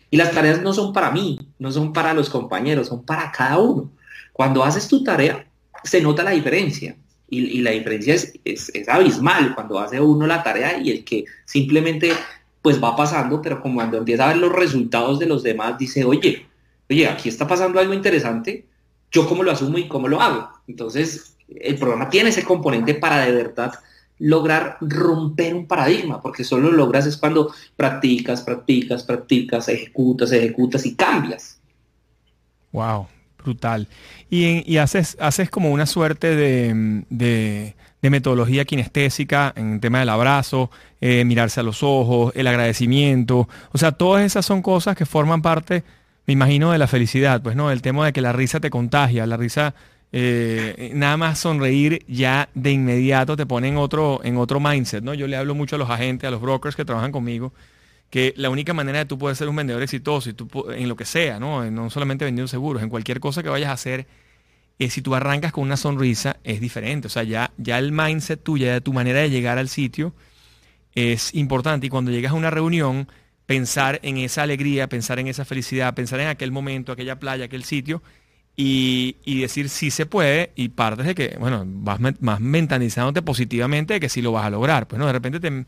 [0.09, 3.59] Y las tareas no son para mí, no son para los compañeros, son para cada
[3.59, 3.91] uno.
[4.33, 5.45] Cuando haces tu tarea,
[5.83, 6.95] se nota la diferencia.
[7.33, 12.11] Y, la diferencia es, es, abismal cuando hace uno la tarea y el que simplemente
[12.61, 16.03] pues va pasando, pero como cuando empieza a ver los resultados de los demás, dice,
[16.03, 16.45] oye,
[16.89, 18.65] oye, aquí está pasando algo interesante,
[19.11, 20.49] yo cómo lo asumo y cómo lo hago.
[20.67, 23.73] Entonces, el programa tiene ese componente para de verdad
[24.19, 30.85] lograr romper un paradigma, porque solo lo logras es cuando practicas, practicas, practicas, ejecutas, ejecutas
[30.85, 31.59] y cambias.
[32.71, 33.07] Wow,
[33.41, 33.87] brutal.
[34.29, 41.59] Y, haces, haces como una suerte de, metodología kinestésica en tema del abrazo, eh, mirarse
[41.59, 43.47] a los ojos, el agradecimiento.
[43.71, 45.83] O sea, todas esas son cosas que forman parte,
[46.25, 47.41] me imagino, de la felicidad.
[47.41, 49.75] Pues no, el tema de que la risa te contagia, la risa
[50.13, 55.13] eh, nada más sonreír ya de inmediato te pone en otro, en otro mindset, ¿no?
[55.13, 57.53] Yo le hablo mucho a los agentes, a los brokers que trabajan conmigo,
[58.11, 60.95] que la única manera de tú poder ser un vendedor exitoso y tú, en lo
[60.95, 61.69] que sea, ¿no?
[61.71, 64.05] no solamente vendiendo seguros, en cualquier cosa que vayas a hacer,
[64.77, 67.07] es si tú arrancas con una sonrisa, es diferente.
[67.07, 70.13] O sea, ya, ya el mindset tuya, ya tu manera de llegar al sitio
[70.93, 71.87] es importante.
[71.87, 73.07] Y cuando llegas a una reunión,
[73.45, 77.63] pensar en esa alegría, pensar en esa felicidad, pensar en aquel momento, aquella playa, aquel
[77.63, 78.01] sitio,
[78.55, 83.99] y, decir si se puede y partes de que, bueno, vas más mentalizándote positivamente de
[83.99, 84.87] que sí lo vas a lograr.
[84.87, 85.65] Pues no, de repente te,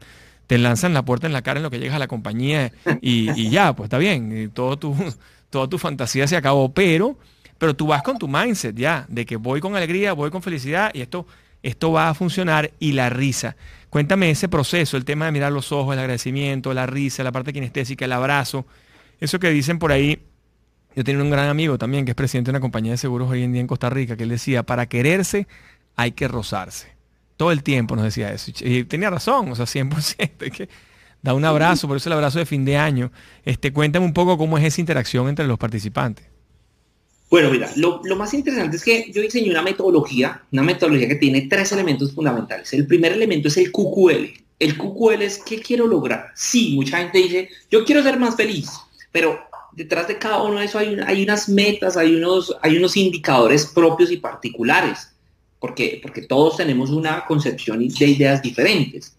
[0.54, 3.50] te lanzan la puerta en la cara en lo que llegas a la compañía y,
[3.50, 4.96] ya, pues está bien, todo tu,
[5.50, 7.18] toda tu fantasía se acabó, pero,
[7.58, 10.92] pero tú vas con tu mindset ya, de que voy con alegría, voy con felicidad
[10.94, 11.26] y esto,
[11.63, 13.56] esto va a funcionar y la risa.
[13.89, 17.52] Cuéntame ese proceso, el tema de mirar los ojos, el agradecimiento, la risa, la parte
[17.52, 18.68] kinestésica, el abrazo,
[19.20, 20.22] eso que dicen por ahí.
[20.96, 23.42] Yo tenía un gran amigo también que es presidente de una compañía de seguros hoy
[23.42, 25.48] en día en Costa Rica, que él decía, para quererse
[25.96, 26.92] hay que rozarse.
[27.38, 28.52] Todo el tiempo nos decía eso.
[28.62, 30.52] Y tenía razón, o sea, 100%.
[30.52, 30.69] que
[31.24, 33.12] da un abrazo, por eso el abrazo de fin de año.
[33.46, 36.26] Este, cuéntame un poco cómo es esa interacción entre los participantes.
[37.30, 41.48] Bueno, mira, lo, más interesante es que yo diseñé una metodología, una metodología que tiene
[41.50, 42.72] tres elementos fundamentales.
[42.74, 44.30] El primer elemento es el QQL.
[44.60, 46.28] El QQL es qué quiero lograr.
[46.36, 48.69] Sí, mucha gente dice, yo quiero ser más feliz,
[49.12, 49.39] pero
[49.72, 53.65] detrás de cada uno de eso hay, hay unas metas, hay unos, hay unos indicadores
[53.65, 55.12] propios y particulares
[55.63, 59.15] porque, porque todos tenemos una concepción de ideas diferentes.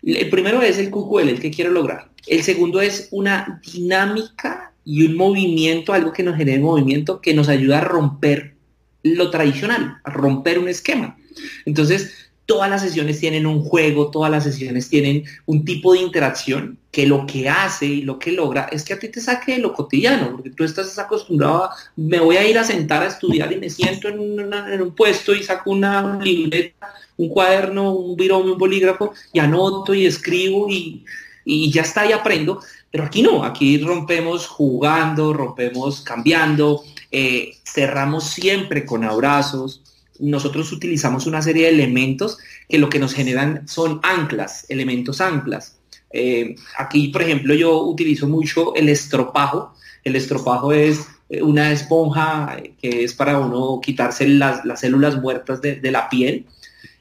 [0.00, 2.08] El primero es el QQL, el que quiero lograr.
[2.28, 7.48] El segundo es una dinámica y un movimiento, algo que nos genere movimiento, que nos
[7.48, 8.54] ayuda a romper
[9.02, 11.18] lo tradicional, a romper un esquema.
[11.66, 16.76] Entonces, todas las sesiones tienen un juego, todas las sesiones tienen un tipo de interacción
[16.90, 19.58] que lo que hace y lo que logra es que a ti te saque de
[19.58, 23.50] lo cotidiano, porque tú estás acostumbrado a, me voy a ir a sentar a estudiar
[23.50, 28.58] y me siento en, un puesto y saco una libreta, un cuaderno, un binomio, un
[28.58, 31.06] bolígrafo y anoto y escribo y,
[31.46, 32.60] y ya está y aprendo.
[32.90, 39.80] Pero aquí no, aquí rompemos jugando, rompemos cambiando, eh, cerramos siempre con abrazos,
[40.22, 45.78] nosotros utilizamos una serie de elementos que lo que nos generan son anclas, elementos anclas.
[46.12, 49.74] Eh, aquí, por ejemplo, yo utilizo mucho el estropajo.
[50.04, 55.90] El estropajo es eh, una esponja que es para uno quitarse las, células muertas de,
[55.90, 56.46] la piel.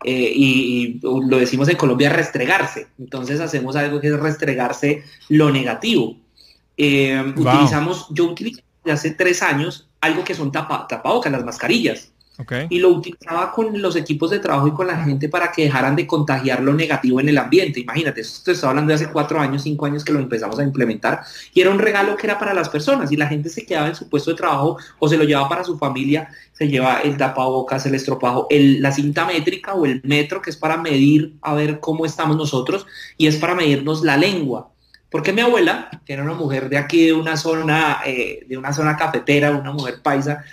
[0.03, 2.87] Eh, y, lo decimos en Colombia restregarse.
[2.97, 6.17] Entonces hacemos algo que es restregarse lo negativo.
[6.75, 12.11] Utilizamos, yo utilizo hace tres años algo que son tapa, tapabocas, las mascarillas.
[12.69, 15.95] Y lo utilizaba con los equipos de trabajo y con la gente para que dejaran
[15.95, 17.79] de contagiar lo negativo en el ambiente.
[17.79, 21.21] Imagínate, esto estaba hablando de hace cuatro años, cinco años que lo empezamos a implementar
[21.53, 23.95] y era un regalo que era para las personas y la gente se quedaba en
[23.95, 27.85] su puesto de trabajo o se lo llevaba para su familia, se lleva el tapabocas,
[27.85, 31.79] el estropajo, el, la cinta métrica o el metro que es para medir a ver
[31.79, 32.85] cómo estamos nosotros
[33.17, 34.71] y es para medirnos la lengua.
[35.11, 38.71] Porque mi abuela, que era una mujer de aquí, de una zona, eh, de una
[38.71, 40.45] zona cafetera, una mujer paisa,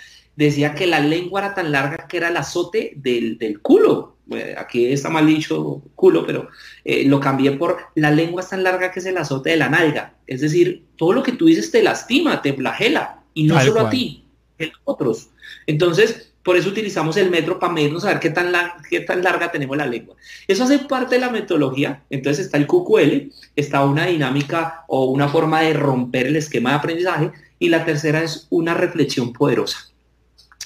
[0.45, 4.17] decía que la lengua era tan larga que era el azote del, culo.
[4.57, 6.47] aquí está mal dicho culo, pero
[6.85, 9.69] eh, lo cambié por la lengua es tan larga que es el azote de la
[9.69, 10.15] nalga.
[10.27, 13.89] Es decir, todo lo que tú dices te lastima, te flagela, y no solo a
[13.89, 14.25] ti,
[14.59, 15.29] a otros.
[15.67, 18.53] Entonces, por eso utilizamos el metro para medirnos a ver qué tan,
[18.89, 20.15] qué tan larga tenemos la lengua.
[20.47, 22.03] Eso hace parte de la metodología.
[22.09, 26.75] Entonces está el QQL, está una dinámica o una forma de romper el esquema de
[26.77, 29.88] aprendizaje, y la tercera es una reflexión poderosa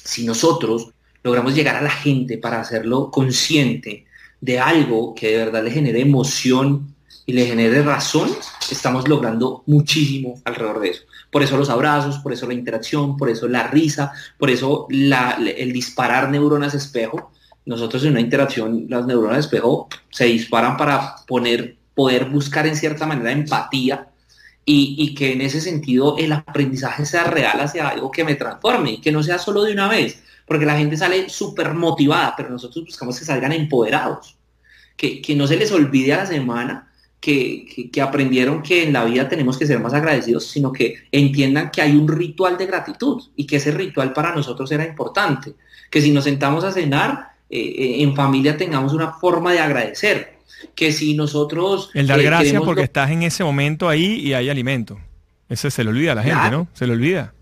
[0.03, 0.89] si nosotros
[1.23, 4.05] logramos llegar a la gente para hacerlo consciente
[4.41, 6.93] de algo que de verdad le genere emoción
[7.25, 8.29] y le genere razón,
[8.69, 11.03] estamos logrando muchísimo alrededor de eso.
[11.31, 15.71] Por eso los abrazos, por eso la interacción, por eso la risa, por eso el
[15.71, 17.31] disparar neuronas espejo.
[17.65, 23.05] Nosotros en una interacción, las neuronas espejo se disparan para poner, poder buscar en cierta
[23.05, 24.09] manera empatía
[24.65, 29.01] y, que en ese sentido el aprendizaje sea real hacia algo que me transforme y
[29.01, 32.85] que no sea solo de una vez, porque la gente sale súper motivada, pero nosotros
[32.85, 34.37] buscamos que salgan empoderados,
[34.95, 39.27] que, no se les olvide a la semana que, que, aprendieron que en la vida
[39.27, 43.45] tenemos que ser más agradecidos, sino que entiendan que hay un ritual de gratitud y
[43.45, 45.55] que ese ritual para nosotros era importante,
[45.89, 50.32] que si nos sentamos a cenar eh, eh, en familia tengamos una forma de agradecer,
[50.75, 51.89] que si nosotros...
[51.93, 54.99] El dar eh, gracias porque estás en ese momento ahí y hay alimento.
[55.49, 56.67] Ese se le olvida a la gente, ¿no?
[56.73, 57.33] Se le olvida.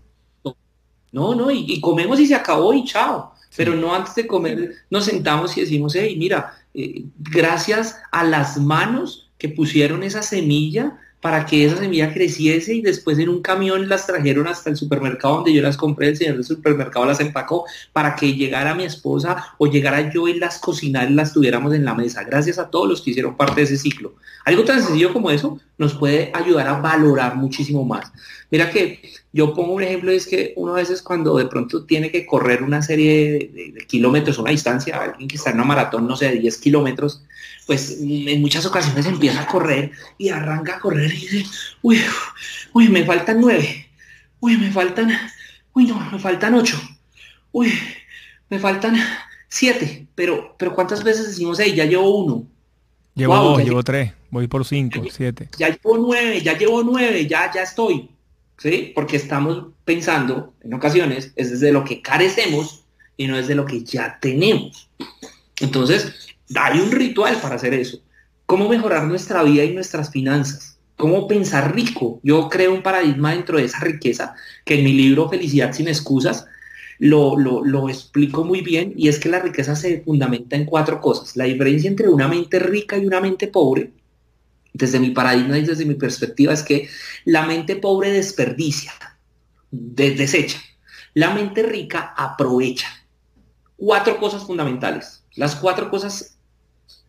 [1.12, 3.34] No, no, y, comemos y se acabó y chao.
[3.54, 8.58] Pero no antes de comer nos sentamos y decimos, hey, mira, eh, gracias a las
[8.58, 13.88] manos que pusieron esa semilla para que esa semilla creciese y después en un camión
[13.88, 17.64] las trajeron hasta el supermercado donde yo las compré, el señor del supermercado las empacó
[17.92, 21.84] para que llegara mi esposa o llegara yo y las cocinar y las tuviéramos en
[21.84, 22.24] la mesa.
[22.24, 24.16] Gracias a todos los que hicieron parte de ese ciclo.
[24.44, 28.10] Algo tan sencillo como eso nos puede ayudar a valorar muchísimo más.
[28.50, 29.00] Mira que
[29.32, 32.62] yo pongo un ejemplo, es que uno a veces cuando de pronto tiene que correr
[32.62, 36.38] una serie de, kilómetros, una distancia, alguien que está en una maratón, no sé, de
[36.38, 37.22] 10 kilómetros,
[37.66, 41.46] pues en muchas ocasiones empieza a correr y arranca a correr y dice,
[41.82, 42.00] uy,
[42.72, 43.88] uy, me faltan nueve,
[44.40, 45.16] uy, me faltan,
[45.74, 46.80] uy, no, me faltan ocho,
[47.52, 47.72] uy,
[48.50, 48.96] me faltan
[49.48, 52.46] siete, pero, pero ¿cuántas veces decimos, hey, ya llevo uno?
[53.14, 55.48] Llevo dos, llevo tres, voy por cinco, siete.
[55.58, 58.08] Ya llevo nueve, ya llevo nueve, ya, ya estoy.
[58.58, 58.92] ¿Sí?
[58.94, 62.84] Porque estamos pensando, en ocasiones, es desde lo que carecemos
[63.16, 64.88] y no es de lo que ya tenemos.
[65.60, 67.98] Entonces, hay un ritual para hacer eso.
[68.46, 70.78] ¿Cómo mejorar nuestra vida y nuestras finanzas?
[70.96, 72.20] ¿Cómo pensar rico?
[72.22, 74.34] Yo creo un paradigma dentro de esa riqueza
[74.64, 76.46] que en mi libro Felicidad sin excusas
[76.98, 81.36] lo, lo, explico muy bien y es que la riqueza se fundamenta en cuatro cosas.
[81.36, 83.90] La diferencia entre una mente rica y una mente pobre,
[84.72, 86.88] desde mi paradigma y desde mi perspectiva, es que
[87.24, 88.92] la mente pobre desperdicia,
[89.70, 90.60] desecha.
[91.14, 92.86] La mente rica aprovecha.
[93.76, 95.24] Cuatro cosas fundamentales.
[95.34, 96.38] Las cuatro cosas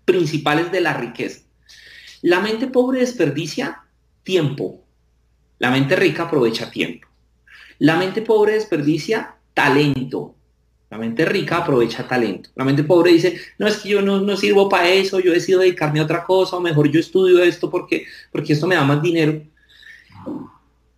[0.06, 1.42] principales de la riqueza.
[2.22, 3.84] La mente pobre desperdicia
[4.24, 4.84] tiempo.
[5.60, 7.08] La mente rica aprovecha tiempo.
[7.80, 10.36] La mente pobre desperdicia talento.
[10.89, 12.50] La mente rica aprovecha talento.
[12.56, 15.62] La mente pobre dice, no es que yo no, no sirvo para eso, yo decido
[15.62, 19.02] dedicarme a otra cosa, o mejor yo estudio esto porque, porque esto me da más
[19.02, 19.42] dinero.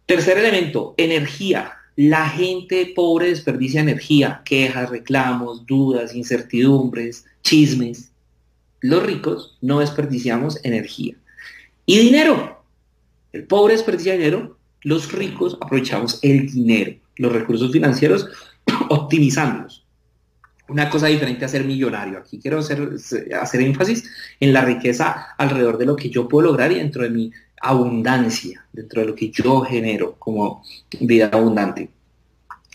[0.06, 1.72] Tercer elemento, energía.
[1.96, 8.12] La gente pobre desperdicia energía, quejas, reclamos, dudas, incertidumbres, chismes.
[8.86, 11.16] Los ricos no desperdiciamos energía.
[11.88, 12.64] Y dinero.
[13.32, 18.30] El pobre desperdicia dinero, los ricos aprovechamos el dinero, los recursos financieros,
[18.90, 19.88] optimizándolos.
[20.68, 22.20] Una cosa diferente a ser millonario.
[22.20, 22.92] Aquí quiero hacer,
[23.42, 24.04] hacer énfasis
[24.40, 27.32] en la riqueza alrededor de lo que yo puedo lograr y dentro de mi
[27.64, 30.64] abundancia, dentro de lo que yo genero como
[31.00, 31.90] vida abundante.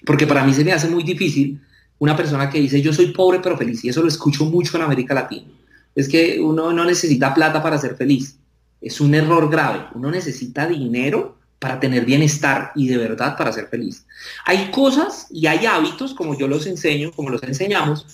[0.05, 1.61] Porque para mí se me hace muy difícil
[2.01, 4.83] una persona que dice yo soy pobre pero feliz, y eso lo escucho mucho en
[4.83, 5.60] América Latina
[5.95, 8.37] es que uno no necesita plata para ser feliz.
[8.81, 9.87] Es un error grave.
[9.95, 14.07] Uno necesita dinero para tener bienestar y de verdad para ser feliz.
[14.47, 18.07] Hay cosas y hay hábitos, como yo los enseño, como los enseñamos,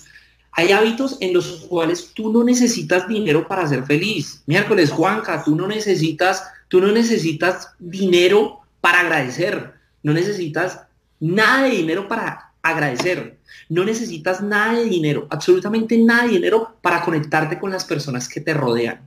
[0.51, 4.41] hay hábitos en los cuales tú no necesitas dinero para ser feliz.
[4.47, 9.75] Miércoles, Juanca, tú no necesitas, tú no necesitas dinero para agradecer.
[10.03, 10.81] No necesitas
[11.19, 13.39] nada de dinero para agradecer.
[13.69, 18.41] No necesitas nada de dinero, absolutamente nada de dinero para conectarte con las personas que
[18.41, 19.01] te rodean.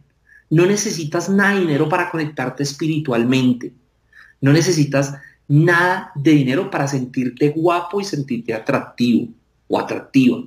[0.51, 3.73] No necesitas nada de dinero para conectarte espiritualmente.
[4.41, 5.15] No necesitas
[5.47, 9.29] nada de dinero para sentirte guapo y sentirte atractivo
[9.69, 10.45] o atractiva.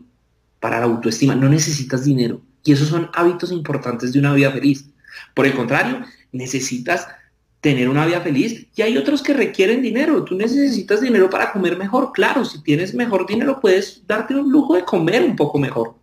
[0.60, 2.42] Para la autoestima, no necesitas dinero.
[2.64, 4.86] Y esos son hábitos importantes de una vida feliz.
[5.34, 7.08] Por el contrario, necesitas
[7.64, 10.26] tener una vida feliz y hay otros que requieren dinero.
[10.26, 12.12] Tú necesitas dinero para comer mejor.
[12.12, 15.96] Claro, si tienes mejor dinero puedes darte un lujo de comer un poco mejor.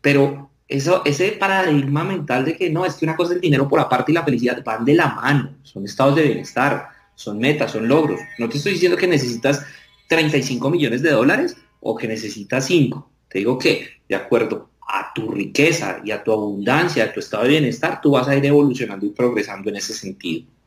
[0.00, 3.68] Pero eso, ese paradigma mental de que no, es que una cosa es el dinero
[3.68, 5.54] por aparte y la felicidad van de la mano.
[5.62, 8.18] Son estados de bienestar, son metas, son logros.
[8.36, 9.64] No te estoy diciendo que necesitas
[10.08, 13.08] 35 millones de dólares o que necesitas 5.
[13.28, 17.44] Te digo que de acuerdo a tu riqueza y a tu abundancia, a tu estado
[17.44, 20.57] de bienestar, tú vas a ir evolucionando y progresando en ese sentido.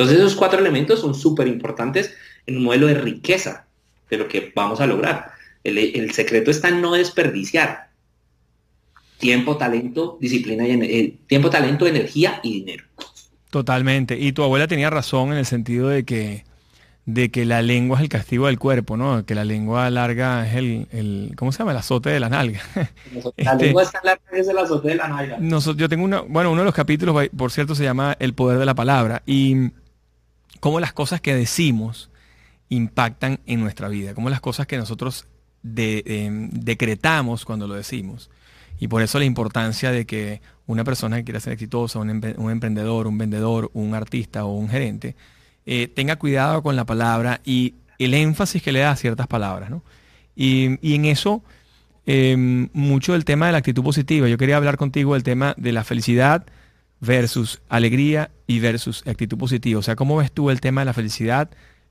[0.00, 2.14] Entonces esos cuatro elementos son súper importantes
[2.46, 3.66] en un modelo de riqueza
[4.08, 5.32] de lo que vamos a lograr.
[5.62, 7.90] El, secreto está en no desperdiciar
[9.18, 12.84] tiempo, talento, disciplina y eh, tiempo, talento, energía y dinero.
[13.50, 14.18] Totalmente.
[14.18, 16.44] Y tu abuela tenía razón en el sentido de que
[17.04, 19.26] de que la lengua es el castigo del cuerpo, ¿no?
[19.26, 21.72] Que la lengua larga es el, ¿cómo se llama?
[21.72, 22.60] El azote de la nalga.
[22.74, 22.90] La
[23.36, 25.38] este, lengua está larga es el azote de la nalga.
[25.76, 28.64] yo tengo una, bueno, uno de los capítulos, por cierto, se llama El poder de
[28.64, 29.22] la palabra.
[29.26, 29.72] Y
[30.60, 32.10] cómo las cosas que decimos
[32.68, 35.26] impactan en nuestra vida, cómo las cosas que nosotros
[35.76, 38.30] em, decretamos cuando lo decimos.
[38.78, 43.06] Y por eso la importancia de que una persona que quiera ser exitosa, un, emprendedor,
[43.06, 45.16] un vendedor, un artista o un gerente,
[45.66, 49.70] eh, tenga cuidado con la palabra y el énfasis que le da a ciertas palabras.
[50.34, 51.42] Y, y, en eso,
[52.06, 54.28] em, mucho del tema de la actitud positiva.
[54.28, 56.46] Yo quería hablar contigo del tema de la felicidad,
[57.00, 59.78] versus alegría y versus actitud positiva.
[59.78, 61.50] O sea, ¿cómo ves tú el tema de la felicidad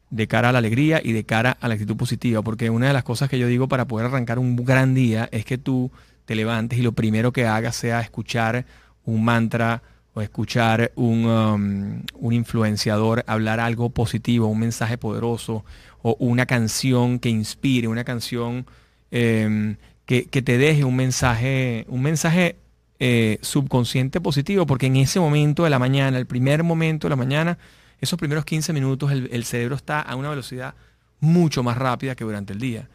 [0.09, 2.41] de cara a la alegría y de cara a la actitud positiva?
[2.41, 5.45] Porque una de las cosas que yo digo para poder arrancar un gran día es
[5.45, 5.91] que tú
[6.25, 8.65] te levantes y lo primero que hagas sea escuchar
[9.03, 9.81] un mantra
[10.13, 15.63] o escuchar un, um, un, influenciador hablar algo positivo, un mensaje poderoso,
[16.01, 18.65] o una canción que inspire, una canción
[19.11, 22.55] em, que, te deje un mensaje, un mensaje
[22.99, 27.15] eh, subconsciente positivo, porque en ese momento de la mañana, el primer momento de la
[27.15, 27.57] mañana,
[28.01, 30.75] esos primeros 15 minutos, el, cerebro está a una velocidad
[31.21, 32.89] mucho más rápida que durante el día.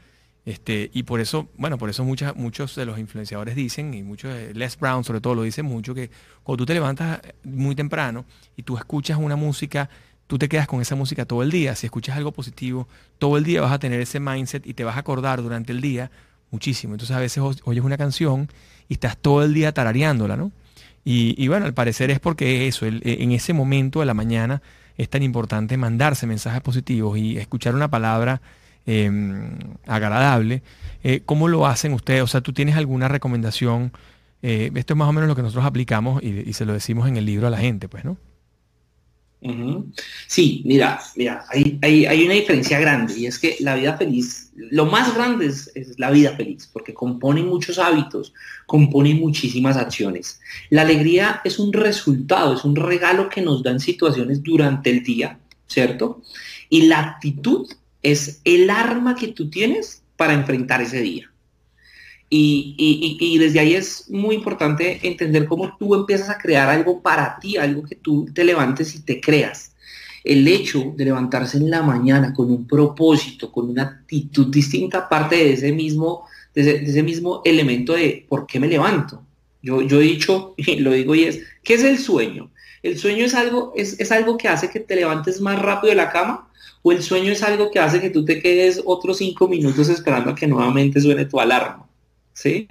[0.44, 4.30] Este, y por eso, bueno, por eso muchas, muchos de los influenciadores dicen, y muchos,
[4.52, 6.10] Les Brown sobre todo lo dice mucho, que
[6.42, 8.26] cuando tú te levantas muy temprano
[8.56, 9.88] y tú escuchas una música,
[10.26, 11.74] tú te quedas con esa música todo el día.
[11.76, 12.88] Si escuchas algo positivo,
[13.18, 15.80] todo el día vas a tener ese mindset y te vas a acordar durante el
[15.80, 16.10] día
[16.50, 16.94] muchísimo.
[16.94, 18.48] Entonces a veces oyes una canción
[18.88, 20.52] y estás todo el día tarareándola, ¿no?
[21.06, 24.62] Y, bueno, al parecer es porque eso, en ese momento de la mañana
[24.96, 28.40] es tan importante mandarse mensajes positivos y escuchar una palabra
[28.86, 29.56] Em,
[29.86, 30.62] agradable.
[31.02, 32.22] Eh, ¿Cómo lo hacen ustedes?
[32.22, 33.92] O sea, ¿tú tienes alguna recomendación?
[34.42, 37.16] Eh, esto es más o menos lo que nosotros aplicamos y, se lo decimos en
[37.16, 38.18] el libro a la gente, pues, ¿no?
[40.26, 44.86] Sí, mira, mira, hay, hay, una diferencia grande y es que la vida feliz, lo
[44.86, 48.32] más grande es, la vida feliz, porque compone muchos hábitos,
[48.64, 50.40] compone muchísimas acciones.
[50.70, 55.38] La alegría es un resultado, es un regalo que nos dan situaciones durante el día,
[55.66, 56.22] ¿cierto?
[56.70, 57.68] Y la actitud
[58.02, 61.30] es el arma que tú tienes para enfrentar ese día.
[62.36, 67.56] Y, desde ahí es muy importante entender cómo tú empiezas a crear algo para ti,
[67.56, 69.72] algo que tú te levantes y te creas.
[70.24, 75.36] El hecho de levantarse en la mañana con un propósito, con una actitud distinta, parte
[75.36, 76.24] de ese mismo,
[76.54, 79.22] de ese, mismo elemento de por qué me levanto.
[79.62, 82.50] Yo, yo he dicho, y lo digo y es, ¿qué es el sueño?
[82.82, 85.96] El sueño es algo, es, es algo que hace que te levantes más rápido de
[85.96, 86.48] la cama
[86.82, 90.30] o el sueño es algo que hace que tú te quedes otros cinco minutos esperando
[90.30, 91.86] a que nuevamente suene tu alarma.
[92.34, 92.68] ¿Sí?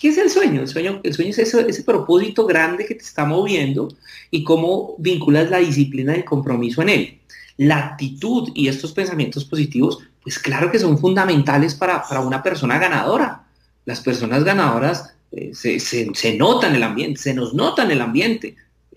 [0.00, 0.60] ¿Qué es el sueño?
[0.60, 3.88] El sueño, el sueño es ese, propósito grande que te está moviendo
[4.30, 7.18] y cómo vinculas la disciplina y el compromiso en él.
[7.56, 13.44] La actitud y estos pensamientos positivos, pues claro que son fundamentales para, una persona ganadora.
[13.86, 18.00] Las personas ganadoras eh, se, se, notan en el ambiente, se nos nota en el
[18.00, 18.56] ambiente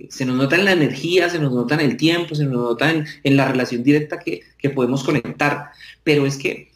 [0.09, 2.91] se nos nota en la energía, se nos nota en el tiempo, se nos nota
[2.91, 4.41] en, la relación directa que,
[4.73, 5.71] podemos conectar.
[6.03, 6.70] Pero es que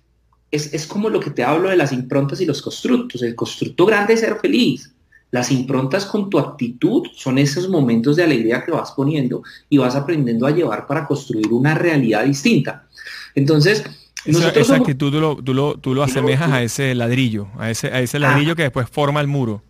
[0.55, 3.21] es, como lo que te hablo de las improntas y los constructos.
[3.21, 4.91] El constructo grande es ser feliz.
[5.31, 9.95] Las improntas con tu actitud son esos momentos de alegría que vas poniendo y vas
[9.95, 12.87] aprendiendo a llevar para construir una realidad distinta.
[13.33, 13.83] Entonces,
[14.25, 18.55] esa, actitud tú lo, asemejas a ese ladrillo, a ese, a ese ladrillo ah.
[18.55, 19.61] que después forma el muro.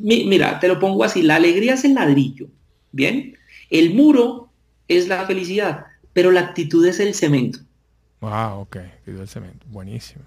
[0.00, 2.48] Mira, te lo pongo así, la alegría es el ladrillo,
[2.92, 3.36] ¿bien?
[3.70, 4.50] El muro
[4.88, 7.60] es la felicidad, pero la actitud es el cemento.
[8.20, 10.24] Wow, ok, el cemento, buenísimo.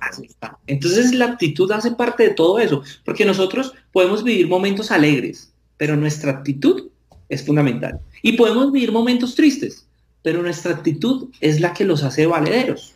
[0.68, 5.96] Entonces la actitud hace parte de todo eso, porque nosotros podemos vivir momentos alegres, pero
[5.96, 6.90] nuestra actitud
[7.30, 8.00] es fundamental.
[8.22, 9.88] Y podemos vivir momentos tristes,
[10.22, 12.94] pero nuestra actitud es la que los hace valederos.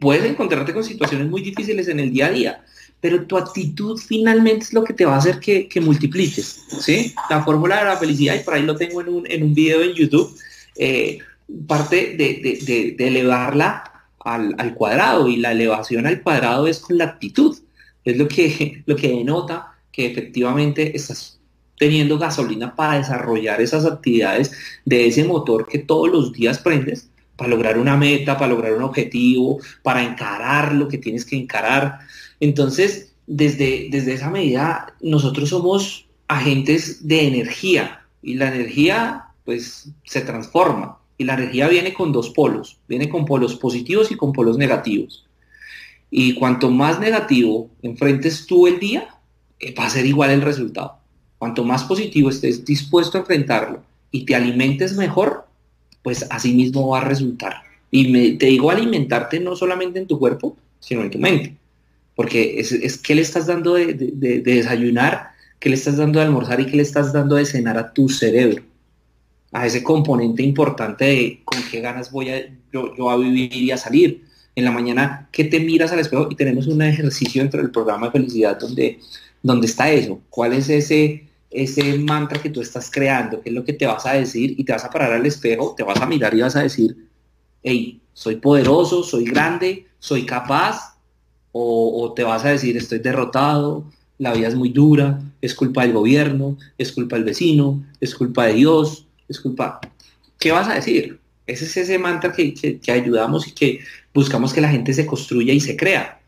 [0.00, 2.64] Puedes encontrarte con situaciones muy difíciles en el día a día,
[3.00, 7.14] pero tu actitud finalmente es lo que te va a hacer que, multipliques, ¿sí?
[7.30, 9.92] La fórmula de la felicidad, y por ahí lo tengo en un, en video en
[9.92, 10.36] YouTube,
[10.76, 11.18] eh,
[11.66, 13.84] parte de, elevarla
[14.20, 17.56] al, cuadrado, y la elevación al cuadrado es con la actitud,
[18.04, 21.40] es lo que, lo que denota que efectivamente estás
[21.78, 24.52] teniendo gasolina para desarrollar esas actividades
[24.84, 28.82] de ese motor que todos los días prendes para lograr una meta, para lograr un
[28.82, 31.98] objetivo, para encarar lo que tienes que encarar.
[32.38, 40.20] Entonces, desde, desde esa medida, nosotros somos agentes de energía y la energía pues se
[40.22, 44.58] transforma y la energía viene con dos polos, viene con polos positivos y con polos
[44.58, 45.26] negativos.
[46.10, 49.08] Y cuanto más negativo enfrentes tú el día,
[49.60, 50.98] eh, va a ser igual el resultado.
[51.38, 55.46] Cuanto más positivo estés dispuesto a enfrentarlo y te alimentes mejor,
[56.02, 57.62] pues así mismo va a resultar.
[57.90, 61.54] Y te digo alimentarte no solamente en tu cuerpo, sino en tu mente.
[62.14, 63.94] Porque es, es qué le estás dando de,
[64.44, 67.92] desayunar, qué le estás dando de almorzar y qué le estás dando de cenar a
[67.92, 68.62] tu cerebro.
[69.54, 72.42] A ese componente importante de con qué ganas voy a,
[72.72, 74.24] yo, a vivir y a salir.
[74.54, 76.28] En la mañana, ¿qué te miras al espejo?
[76.30, 79.00] Y tenemos un ejercicio dentro del programa de felicidad donde,
[79.42, 80.20] donde está eso.
[80.28, 83.40] ¿Cuál es ese, ese mantra que tú estás creando?
[83.40, 84.54] ¿Qué es lo que te vas a decir?
[84.58, 86.96] Y te vas a parar al espejo, te vas a mirar y vas a decir,
[87.62, 90.94] hey, soy poderoso, soy grande, soy capaz,
[91.56, 93.84] o, te vas a decir estoy derrotado,
[94.18, 98.46] la vida es muy dura, es culpa del gobierno, es culpa del vecino, es culpa
[98.46, 99.80] de Dios, es culpa...
[100.38, 101.18] ¿Qué vas a decir?
[101.46, 103.80] Ese es ese mantra que, que, ayudamos y que
[104.12, 106.20] buscamos que la gente se construya y se crea.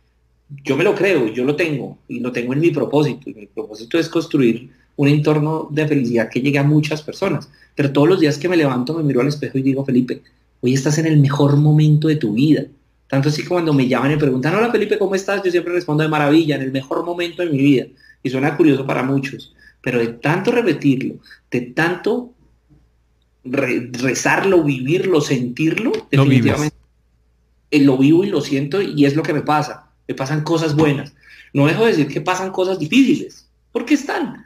[0.65, 3.29] Yo me lo creo, yo lo tengo y lo tengo en mi propósito.
[3.29, 7.49] Y mi propósito es construir un entorno de felicidad que llegue a muchas personas.
[7.75, 10.23] Pero todos los días que me levanto me miro al espejo y digo, Felipe,
[10.61, 12.65] hoy estás en el mejor momento de tu vida.
[13.09, 15.43] Tanto así que cuando me llaman y preguntan, hola Felipe, ¿cómo estás?
[15.43, 17.87] Yo siempre respondo de maravilla, en el mejor momento de mi vida.
[18.23, 21.17] Y suena curioso para muchos, pero de tanto repetirlo,
[21.51, 22.33] de tanto
[23.51, 26.77] rezarlo, vivirlo, sentirlo, definitivamente
[27.71, 29.91] eh, lo vivo y lo siento y es lo que me pasa.
[30.09, 31.15] Me pasan cosas buenas.
[31.53, 34.45] No dejo de decir que pasan cosas difíciles, porque están,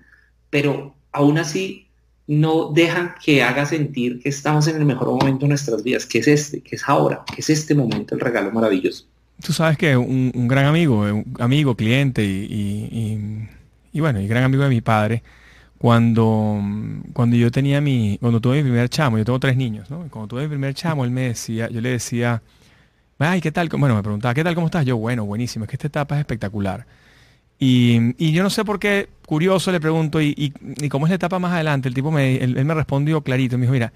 [0.48, 1.86] pero aún así
[2.26, 6.18] no dejan que haga sentir que estamos en el mejor momento de nuestras vidas, que
[6.18, 9.06] es este, que es ahora, que es este momento, el regalo maravilloso.
[9.44, 13.48] Tú sabes que un, gran amigo, un amigo, cliente y,
[13.92, 15.22] y, bueno, y gran amigo de mi padre,
[15.80, 16.60] cuando,
[17.14, 20.06] cuando yo tenía mi, cuando tuve mi primer chamo, yo tengo tres niños, ¿no?
[20.10, 22.42] Cuando tuve mi primer chamo, él me decía, yo le decía,
[23.18, 23.70] ay, ¿qué tal?
[23.70, 24.54] Bueno, me preguntaba, ¿qué tal?
[24.54, 24.84] ¿Cómo estás?
[24.84, 26.86] Yo, bueno, buenísimo, es que esta etapa es espectacular.
[27.58, 31.38] Y, yo no sé por qué, curioso le pregunto, y, y, cómo es la etapa
[31.38, 33.94] más adelante, el tipo me, él, me respondió clarito, me dijo, mira,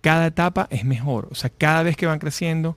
[0.00, 2.76] cada etapa es mejor, o sea, cada vez que van creciendo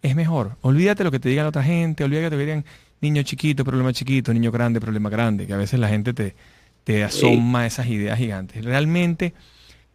[0.00, 0.56] es mejor.
[0.62, 2.64] Olvídate lo que te diga la otra gente, olvídate que te digan
[3.02, 6.34] niño chiquito, problema chiquito, niño grande, problema grande, que a veces la gente te,
[6.84, 8.64] te asoma esas ideas gigantes.
[8.64, 9.34] Realmente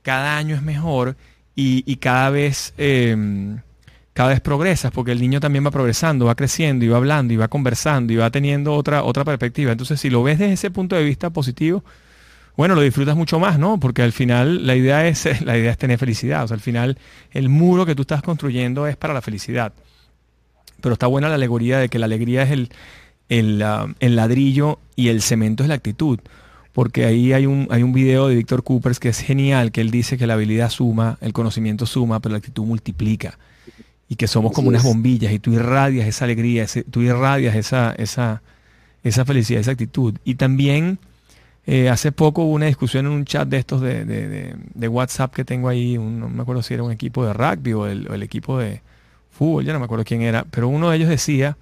[0.01, 1.15] cada año es mejor
[1.55, 2.73] y, cada vez...
[2.77, 3.59] Em,
[4.13, 7.37] cada vez progresas, porque el niño también va progresando, va creciendo y va hablando y
[7.37, 9.71] va conversando y va teniendo otra, otra perspectiva.
[9.71, 11.85] Entonces, si lo ves desde ese punto de vista positivo,
[12.57, 13.79] bueno, lo disfrutas mucho más, ¿no?
[13.79, 16.43] Porque al final la idea es, la idea es tener felicidad.
[16.43, 16.97] O sea, al final
[17.31, 19.71] el muro que tú estás construyendo es para la felicidad.
[20.81, 22.69] Pero está buena la alegoría de que la alegría es el,
[23.29, 26.19] el, ah, el ladrillo y el cemento es la actitud.
[26.80, 29.91] Porque ahí hay un, hay un video de Víctor Coopers que es genial, que él
[29.91, 33.38] dice que la habilidad suma, el conocimiento suma, pero la actitud multiplica
[34.07, 38.41] y que somos como unas bombillas y tú irradias esa alegría, tú irradias esa, esa,
[39.03, 40.15] esa felicidad, esa actitud.
[40.23, 40.99] Y también
[41.67, 45.43] eh, hace poco hubo una discusión en un chat de estos de, de, WhatsApp que
[45.43, 48.82] tengo ahí, no me acuerdo si era un equipo de rugby o el, equipo de
[49.32, 51.57] fútbol, ya no me acuerdo quién era, pero uno de ellos decía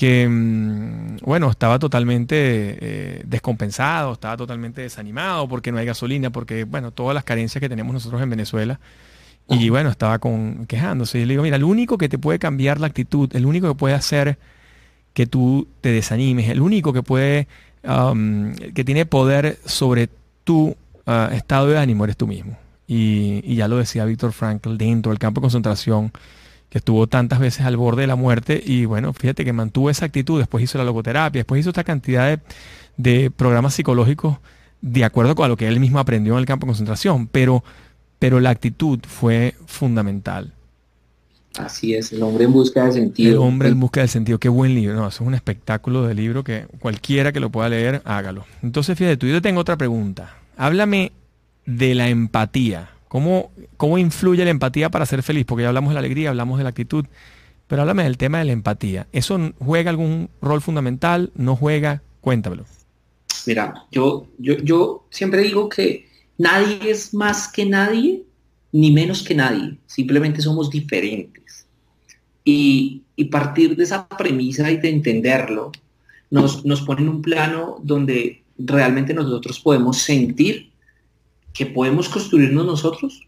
[0.00, 6.64] que, mm, bueno, estaba totalmente eh, descompensado, estaba totalmente desanimado porque no hay gasolina, porque,
[6.64, 8.80] bueno, todas las carencias que tenemos nosotros en Venezuela
[9.46, 11.18] y bueno, estaba con, quejándose.
[11.18, 13.74] Y le digo, mira, el único que te puede cambiar la actitud, el único que
[13.74, 14.38] puede hacer
[15.12, 17.46] que tú te desanimes, el único que puede,
[17.84, 20.08] um, que tiene poder sobre
[20.44, 22.56] tu uh, estado de ánimo eres tú mismo.
[22.86, 26.10] Y, ya lo decía Víctor Frankl dentro del campo de concentración,
[26.70, 30.06] que estuvo tantas veces al borde de la muerte y bueno, fíjate que mantuvo esa
[30.06, 32.40] actitud, después hizo la logoterapia, después hizo esta cantidad de,
[32.96, 34.38] de programas psicológicos
[34.80, 37.62] de acuerdo con lo que él mismo aprendió en el campo de concentración, pero
[38.20, 40.52] pero la actitud fue fundamental.
[41.58, 43.32] Así es, el hombre en busca de sentido.
[43.32, 44.94] El hombre en busca del sentido, qué buen libro.
[44.94, 48.44] No, es un espectáculo de libro que cualquiera que lo pueda leer, hágalo.
[48.62, 50.36] Entonces, fíjate, tú, yo tengo otra pregunta.
[50.56, 51.12] Háblame
[51.66, 52.90] de la empatía.
[53.10, 55.44] ¿Cómo, ¿Cómo influye la empatía para ser feliz?
[55.44, 57.04] Porque ya hablamos de la alegría, hablamos de la actitud,
[57.66, 59.06] pero háblame del tema de la empatía.
[59.12, 61.30] ¿Eso juega algún rol fundamental?
[61.34, 62.02] ¿No juega?
[62.22, 62.64] Cuéntamelo.
[63.46, 68.22] Mira, yo, yo, yo siempre digo que Nadie es más que nadie,
[68.72, 69.76] ni menos que nadie.
[69.84, 71.66] Simplemente somos diferentes.
[72.42, 75.70] Y, partir de esa premisa y de entenderlo,
[76.30, 80.69] nos, nos pone en un plano donde realmente nosotros podemos sentir
[81.52, 83.26] que podemos construirnos nosotros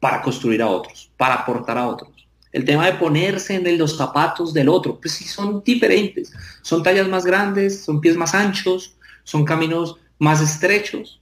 [0.00, 2.10] para construir a otros, para aportar a otros.
[2.52, 6.32] El tema de ponerse en los zapatos del otro, pues sí son diferentes.
[6.62, 11.20] Son tallas más grandes, son pies más anchos, son caminos más estrechos,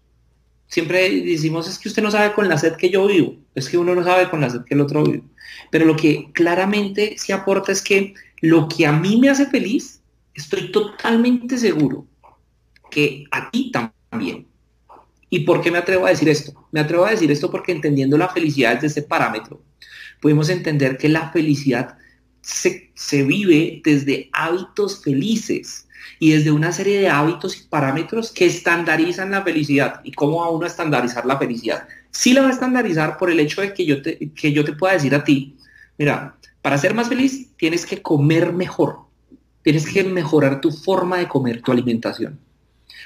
[0.73, 3.77] siempre decimos es que usted no sabe con la sed que yo vivo, es que
[3.77, 5.23] uno no sabe con la sed que el otro vive.
[5.71, 10.01] Pero lo que claramente se aporta es que lo que a mí me hace feliz,
[10.33, 12.07] estoy totalmente seguro
[12.91, 14.47] que a ti también.
[15.33, 16.53] ¿Y por qué me atrevo a decir esto?
[16.73, 19.63] Me atrevo a decir esto porque entendiendo la felicidad desde este parámetro,
[20.21, 21.97] podemos entender que la felicidad
[22.43, 28.45] se, se vive desde hábitos felices y desde una serie de hábitos y parámetros que
[28.45, 30.03] estandarizan la felicidad.
[30.05, 31.89] ¿Y cómo va uno estandarizar la felicidad?
[32.11, 34.93] Sí la va a estandarizar por el hecho de que yo que yo te pueda
[34.93, 35.57] decir a ti,
[35.97, 38.99] mira, para ser más feliz tienes que comer mejor,
[39.63, 42.39] tienes que mejorar tu forma de comer, tu alimentación.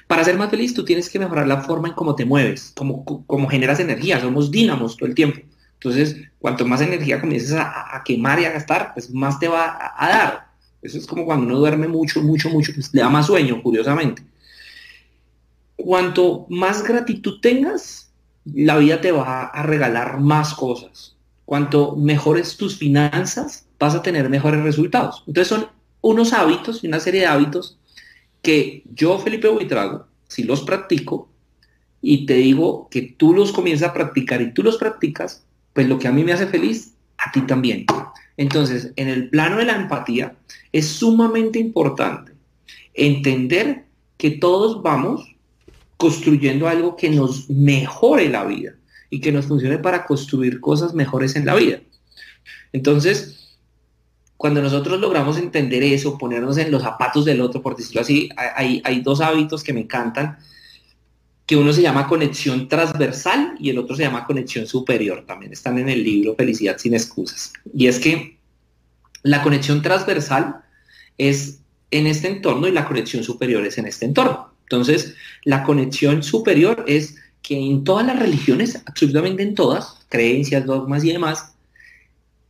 [0.07, 3.05] Para ser más feliz tú tienes que mejorar la forma en cómo te mueves, cómo,
[3.27, 5.41] cómo generas energía, somos dínamos todo el tiempo.
[5.75, 10.09] Entonces, cuanto más energía comiences a, quemar y a gastar, pues más te va a
[10.09, 10.47] dar.
[10.81, 14.23] Eso es como cuando uno duerme mucho, mucho, mucho, pues le da más sueño, curiosamente.
[15.77, 18.11] Cuanto más gratitud tengas,
[18.45, 21.17] la vida te va a regalar más cosas.
[21.45, 25.25] Cuanto mejores tus finanzas, vas a tener mejores resultados.
[25.27, 25.69] Entonces son
[26.01, 27.79] unos hábitos y una serie de hábitos
[28.47, 31.29] que yo, Felipe Buitrago, si los practico,
[32.01, 35.99] y te digo que tú los comienzas a practicar y tú los practicas, pues lo
[35.99, 37.87] que a mí me hace feliz, a ti también.
[38.37, 40.37] Entonces, en el plano de la empatía,
[40.71, 42.35] es sumamente importante
[42.95, 43.87] entender
[44.17, 45.35] que todos vamos
[45.97, 48.77] construyendo algo que nos mejore la vida
[49.11, 51.81] y que nos funcione para construir cosas mejores en la vida.
[52.73, 53.46] Entonces,
[54.37, 59.01] cuando nosotros logramos entender eso, ponernos en los zapatos del otro, por decirlo así, hay,
[59.01, 60.39] dos hábitos que me encantan,
[61.47, 65.24] que uno se llama conexión transversal y el otro se llama conexión superior.
[65.26, 67.53] También están en el libro Felicidad sin excusas.
[67.72, 68.37] Y es que
[69.22, 70.64] la conexión transversal
[71.18, 71.61] es
[71.91, 74.53] en este entorno y la conexión superior es en este entorno.
[74.62, 75.14] Entonces,
[75.45, 81.12] la conexión superior es que en todas las religiones, absolutamente en todas, creencias, dogmas y
[81.12, 81.55] demás,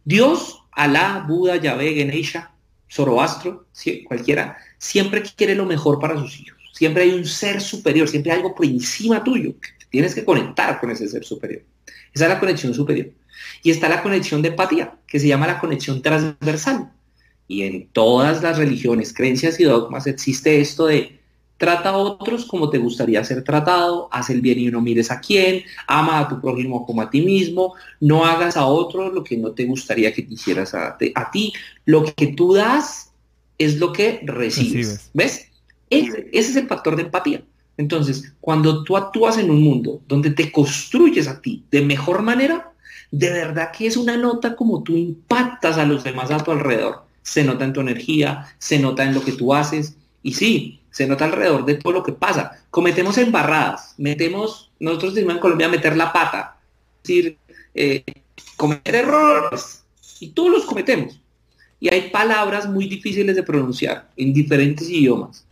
[0.06, 2.52] Dios, Alá, Buda, Yahvé, Ganesha,
[2.88, 3.66] Zoroastro,
[4.06, 6.60] cualquiera, siempre quiere lo mejor para sus hijos.
[6.74, 9.54] Siempre hay un ser superior, siempre hay algo por encima tuyo.
[9.88, 11.62] Tienes que conectar con ese ser superior.
[12.12, 13.10] Esa es la conexión superior.
[13.62, 16.92] Y está la conexión de empatía, que se llama la conexión transversal.
[17.48, 21.15] Y en todas las religiones, creencias y dogmas existe esto de
[21.56, 25.20] trata a otros como te gustaría ser tratado, haz el bien y no mires a
[25.20, 29.36] quién, ama a tu prójimo como a ti mismo, no hagas a otros lo que
[29.36, 31.52] no te gustaría que te hicieras a, a ti.
[31.84, 33.12] Lo que tú das
[33.58, 35.10] es lo que recibes.
[35.14, 35.48] ¿Ves?
[35.90, 37.42] Ese, es el factor de empatía.
[37.76, 42.72] Entonces, cuando tú actúas en un mundo donde te construyes a ti de mejor manera,
[43.10, 47.04] de verdad que es una nota como tú impactas a los demás a tu alrededor.
[47.22, 51.06] Se nota en tu energía, se nota en lo que tú haces y sí, se
[51.06, 52.64] nota alrededor de todo lo que pasa.
[52.70, 56.56] Cometemos embarradas, metemos, nosotros decimos en Colombia meter la pata,
[57.02, 57.38] es decir,
[57.74, 58.02] eh,
[58.56, 59.84] cometer errores
[60.20, 61.20] y todos los cometemos.
[61.80, 65.46] Y hay palabras muy difíciles de pronunciar en diferentes idiomas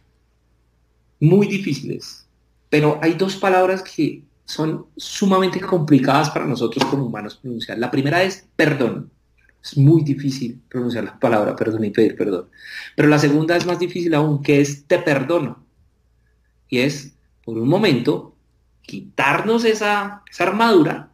[1.20, 2.26] muy difíciles,
[2.70, 7.76] pero hay dos palabras que son sumamente complicadas para nosotros como humanos pronunciar.
[7.76, 9.10] La primera es perdón.
[9.64, 12.50] Es muy difícil pronunciar la palabra perdón y pedir perdón.
[12.94, 15.64] Pero la segunda es más difícil aún, que es te perdono.
[16.68, 18.36] Y es, por un momento,
[18.82, 21.10] quitarnos esa, esa armadura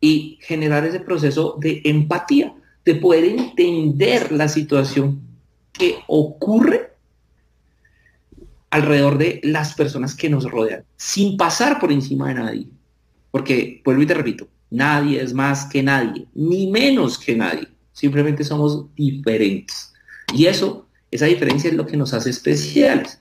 [0.00, 5.22] y generar ese proceso de empatía, de poder entender la situación
[5.72, 6.92] que ocurre
[8.68, 12.68] alrededor de las personas que nos rodean, sin pasar por encima de nadie.
[13.30, 17.73] Porque, vuelvo y te repito, nadie es más que nadie, ni menos que nadie.
[17.94, 19.94] Simplemente somos diferentes.
[20.34, 23.18] Y eso, esa diferencia es lo que nos hace especiales.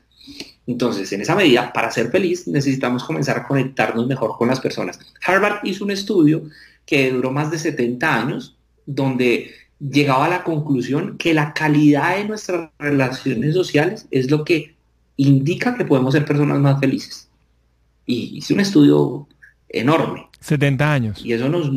[0.67, 4.99] Entonces, en esa medida, para ser feliz, necesitamos comenzar a conectarnos mejor con las personas.
[5.25, 6.43] Harvard hizo un estudio
[6.85, 12.25] que duró más de 70 años, donde llegaba a la conclusión que la calidad de
[12.25, 14.75] nuestras relaciones sociales es lo que
[15.17, 17.29] indica que podemos ser personas más felices.
[18.05, 19.27] Y hice un estudio
[19.69, 20.27] enorme.
[20.39, 21.25] 70 años.
[21.25, 21.69] Y eso nos,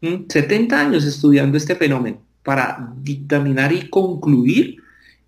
[0.00, 4.76] 70 años estudiando este fenómeno para dictaminar y concluir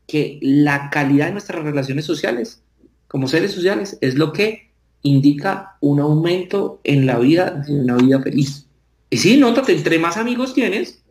[0.07, 2.63] que la calidad de nuestras relaciones sociales,
[3.09, 4.71] como seres sociales, es lo que
[5.03, 8.67] indica un aumento en la vida de una vida feliz.
[9.11, 11.03] Y sí, nótate, entre más amigos tienes,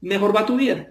[0.00, 0.88] mejor va tu vida.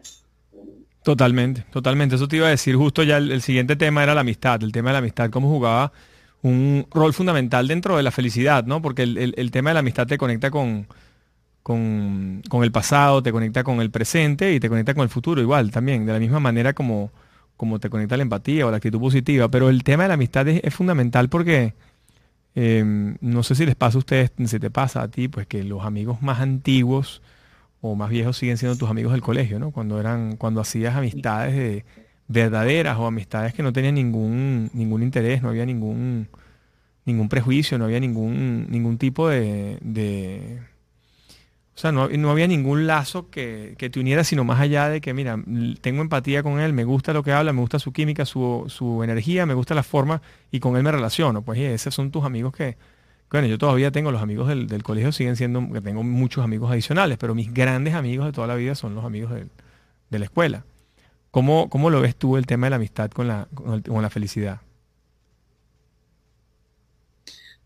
[1.03, 2.15] Totalmente, totalmente.
[2.15, 4.89] Eso te iba a decir justo ya el, siguiente tema era la amistad, el tema
[4.89, 5.91] de la amistad, cómo jugaba
[6.41, 8.81] un rol fundamental dentro de la felicidad, ¿no?
[8.81, 10.87] Porque el, tema de la amistad te conecta con,
[11.63, 15.71] con, el pasado, te conecta con el presente y te conecta con el futuro igual
[15.71, 17.11] también, de la misma manera como,
[17.57, 19.49] como te conecta la empatía o la actitud positiva.
[19.49, 21.73] Pero el tema de la amistad es, fundamental porque
[22.55, 25.63] em, no sé si les pasa a ustedes, si te pasa a ti, pues que
[25.63, 27.21] los amigos más antiguos
[27.81, 29.71] o más viejos siguen siendo tus amigos del colegio, ¿no?
[29.71, 31.85] Cuando eran, cuando hacías amistades de,
[32.29, 36.29] verdaderas o amistades que no tenían ningún, ningún interés, no había ningún,
[37.05, 40.59] ningún prejuicio, no había ningún, ningún tipo de,
[41.79, 45.41] o sea, no, había ningún lazo que, te uniera, sino más allá de que, mira,
[45.79, 49.01] tengo empatía con él, me gusta lo que habla, me gusta su química, su, su
[49.01, 50.21] energía, me gusta la forma
[50.51, 51.41] y con él me relaciono.
[51.41, 52.75] Pues esos son tus amigos que,
[53.31, 57.17] bueno, yo todavía tengo los amigos del, colegio, siguen siendo, que tengo muchos amigos adicionales,
[57.17, 59.31] pero mis grandes amigos de toda la vida son los amigos
[60.09, 60.65] de la escuela.
[61.31, 64.59] ¿Cómo, ¿Cómo, lo ves tú el tema de la amistad con la, con, la felicidad?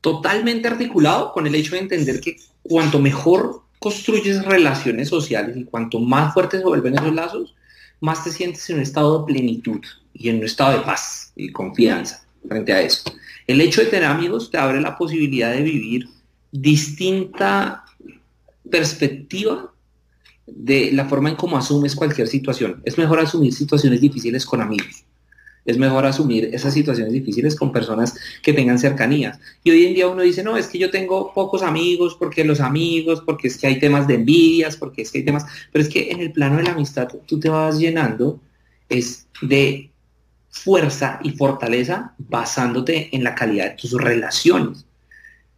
[0.01, 5.99] Totalmente articulado con el hecho de entender que cuanto mejor construyes relaciones sociales y cuanto
[5.99, 7.53] más fuertes se vuelven esos lazos,
[7.99, 9.81] más te sientes en un estado de plenitud
[10.13, 13.03] y en un estado de paz y confianza frente a eso.
[13.45, 16.07] El hecho de tener amigos te abre la posibilidad de vivir
[16.49, 17.83] distinta
[18.71, 19.73] perspectiva
[20.45, 22.81] de la forma en cómo asumes cualquier situación.
[22.85, 25.03] Es mejor asumir situaciones difíciles con amigos.
[25.65, 29.39] Es mejor asumir esas situaciones difíciles con personas que tengan cercanías.
[29.63, 32.59] Y hoy en día uno dice, no, es que yo tengo pocos amigos, porque los
[32.59, 35.89] amigos, porque es que hay temas de envidias, porque es que hay temas, pero es
[35.89, 38.39] que en el plano de la amistad tú te vas llenando
[38.89, 39.89] es de
[40.49, 44.85] fuerza y fortaleza basándote en la calidad de tus relaciones.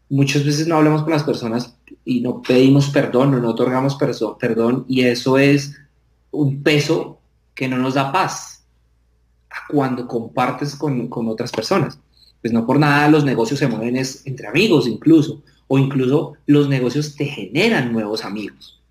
[0.10, 1.76] Muchas veces no hablamos con las personas
[2.06, 3.97] y no pedimos perdón o no otorgamos
[4.39, 5.76] perdón y eso es
[6.32, 7.20] un peso
[7.53, 8.64] que no nos da paz
[9.70, 11.99] cuando compartes con, otras personas.
[12.41, 17.16] Pues no por nada los negocios se mueven entre amigos incluso, o incluso los negocios
[17.16, 18.82] te generan nuevos amigos.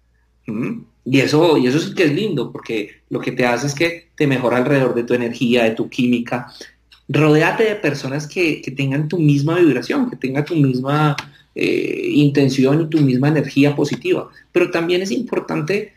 [1.05, 4.09] Y eso, y eso sí que es lindo, porque lo que te hace es que
[4.17, 6.49] te mejora alrededor de tu energía, de tu química.
[7.09, 11.17] Rodéate de personas que, tengan tu misma vibración, que tengan tu misma
[11.55, 14.31] eh, intención y tu misma energía positiva.
[14.53, 15.93] Pero también es importante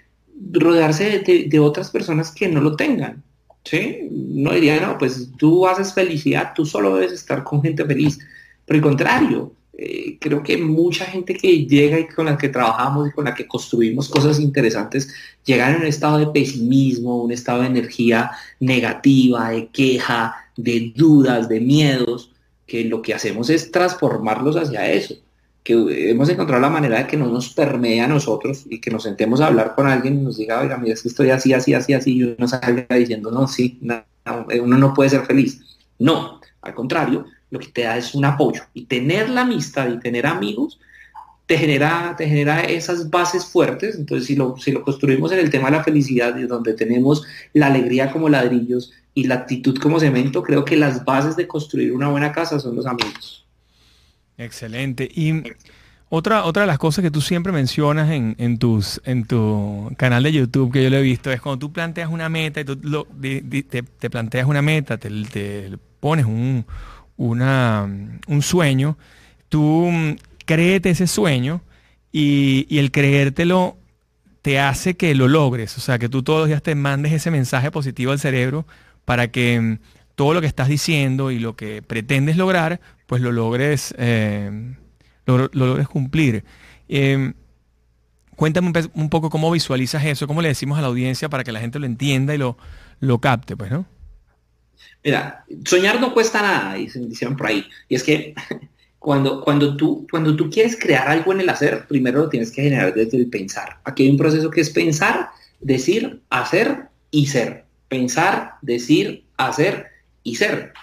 [0.52, 3.24] rodearse de, otras personas que no lo tengan.
[3.70, 4.08] ¿Sí?
[4.12, 8.20] No diría, no, pues tú haces felicidad, tú solo debes estar con gente feliz.
[8.66, 13.10] Por el contrario, eh, creo que mucha gente que llega y con la que trabajamos
[13.10, 15.14] y con la que construimos cosas interesantes,
[15.46, 21.50] llegan en un estado de pesimismo, un estado de energía negativa, de queja, de dudas,
[21.50, 22.32] de miedos,
[22.66, 25.16] que lo que hacemos es transformarlos hacia eso
[25.68, 29.04] que hemos encontrado la manera de que no nos permee a nosotros y que nos
[29.04, 31.74] sentemos a hablar con alguien y nos diga, oiga, mira, es que estoy así, así,
[31.74, 33.78] así, así, y uno salga diciendo, no, sí,
[34.62, 35.60] uno no puede ser feliz.
[36.00, 38.62] No, al contrario, lo que te da es un apoyo.
[38.74, 40.80] Y tener la amistad y tener amigos
[41.48, 43.96] te genera, te genera esas bases fuertes.
[43.96, 47.68] Entonces, si lo, si lo construimos en el tema de la felicidad, donde tenemos la
[47.68, 52.08] alegría como ladrillos y la actitud como cemento, creo que las bases de construir una
[52.08, 53.47] buena casa son los amigos.
[54.38, 55.10] Excelente.
[55.14, 55.44] Y
[56.10, 60.32] otra, otra de las cosas que tú siempre mencionas en, tus, en tu canal de
[60.32, 64.10] YouTube que yo lo he visto es cuando tú planteas una meta y tú te,
[64.10, 66.66] planteas una meta, te, pones un,
[67.18, 68.98] un sueño,
[69.50, 69.90] tú
[70.46, 71.62] créete ese sueño
[72.12, 73.76] y, y el creértelo
[74.42, 75.78] te hace que lo logres.
[75.78, 78.66] O sea, que tú todos los días te mandes ese mensaje positivo al cerebro
[79.04, 79.80] para que
[80.16, 84.76] todo lo que estás diciendo y lo que pretendes lograr, pues lo logres, eh,
[85.26, 86.44] lo, logres cumplir.
[86.88, 87.34] Em,
[88.36, 91.60] cuéntame un, poco cómo visualizas eso, cómo le decimos a la audiencia para que la
[91.60, 92.58] gente lo entienda y lo,
[93.00, 93.86] lo capte, pues, ¿no?
[95.04, 97.66] Mira, soñar no cuesta nada, dicen, dicen por ahí.
[97.88, 98.36] Y es que
[99.00, 102.64] cuando, cuando, tú, cuando tú quieres crear algo en el hacer, primero lo tienes que
[102.64, 103.80] generar desde el pensar.
[103.86, 105.30] Aquí hay un proceso que es pensar,
[105.62, 107.64] decir, hacer y ser.
[107.88, 109.88] Pensar, decir, hacer
[110.24, 110.74] y ser.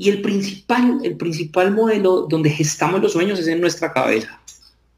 [0.00, 4.40] Y el principal, el principal modelo donde gestamos los sueños es en nuestra cabeza.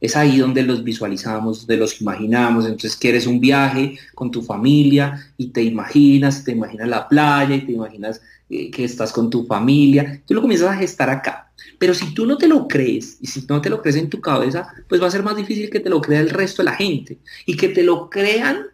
[0.00, 2.66] Es ahí donde los visualizamos, donde los imaginamos.
[2.66, 7.66] Entonces quieres un viaje con tu familia y te imaginas, te imaginas la playa y
[7.66, 10.22] te imaginas eh, que estás con tu familia.
[10.24, 11.50] Tú lo comienzas a gestar acá.
[11.80, 14.20] Pero si tú no te lo crees y si no te lo crees en tu
[14.20, 16.76] cabeza, pues va a ser más difícil que te lo crea el resto de la
[16.76, 18.66] gente y que te lo crean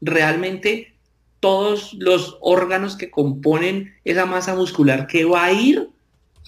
[0.00, 0.97] realmente
[1.40, 5.88] todos los órganos que componen esa masa muscular que va a ir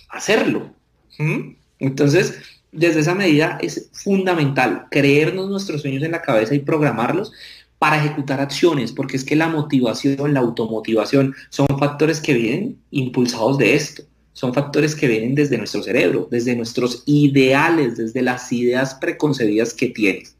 [0.09, 0.72] a hacerlo.
[1.18, 1.55] ¿Mm?
[1.78, 2.41] Entonces,
[2.72, 7.32] desde esa medida es fundamental creernos nuestros sueños en la cabeza y programarlos
[7.78, 13.57] para ejecutar acciones, porque es que la motivación, la automotivación son factores que vienen impulsados
[13.57, 14.03] de esto,
[14.34, 19.88] son factores que vienen desde nuestro cerebro, desde nuestros ideales, desde las ideas preconcebidas que
[19.88, 20.36] tienes.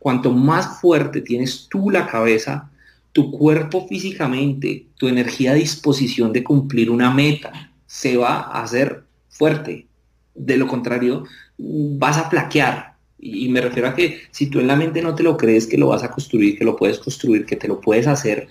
[0.00, 2.69] Cuanto más fuerte tienes tú la cabeza,
[3.12, 9.04] tu cuerpo físicamente, tu energía a disposición de cumplir una meta se va a hacer
[9.28, 9.86] fuerte.
[10.34, 11.24] De lo contrario,
[11.58, 12.94] vas a plaquear.
[13.18, 15.76] Y me refiero a que si tú en la mente no te lo crees que
[15.76, 18.48] lo vas a construir, que lo puedes construir, que te lo puedes hacer,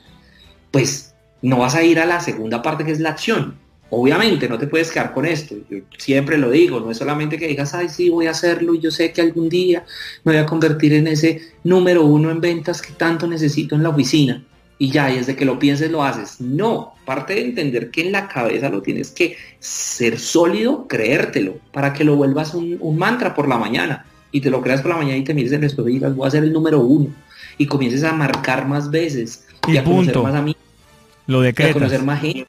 [0.72, 3.56] pues no vas a ir a la segunda parte que es la acción.
[3.90, 7.48] Obviamente no te puedes quedar con esto, yo siempre lo digo, no es solamente que
[7.48, 9.84] digas, ay, sí, voy a hacerlo y yo sé que algún día
[10.24, 13.90] me voy a convertir en ese número uno en ventas que tanto necesito en la
[13.90, 14.46] oficina
[14.82, 16.40] y ya, y desde que lo pienses lo haces.
[16.40, 21.94] No, parte de entender que en la cabeza lo tienes que ser sólido, creértelo, para
[21.94, 25.18] que lo vuelvas un, mantra por la mañana y te lo creas por la mañana
[25.18, 27.10] y te mires en el espejo y digas, voy a ser el número uno
[27.58, 30.56] y comiences a marcar más veces y, a conocer más a mí.
[31.28, 31.76] Lo decretas.
[31.76, 32.48] a conocer más gente.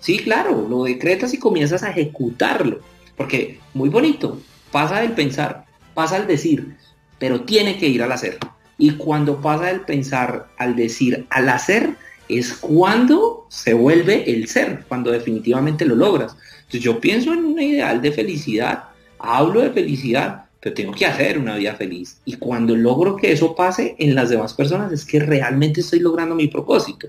[0.00, 2.80] Sí, claro, lo decretas y comienzas a ejecutarlo,
[3.14, 4.40] porque muy bonito,
[4.72, 6.76] pasa del pensar, pasa al decir,
[7.18, 8.38] pero tiene que ir al hacer.
[8.82, 11.90] Y cuando pasa del pensar al decir, al hacer,
[12.28, 16.36] es cuando se vuelve el ser, cuando definitivamente lo logras.
[16.56, 18.86] Entonces yo pienso en un ideal de felicidad,
[19.20, 22.18] hablo de felicidad, pero tengo que hacer una vida feliz.
[22.24, 26.34] Y cuando logro que eso pase en las demás personas es que realmente estoy logrando
[26.34, 27.06] mi propósito.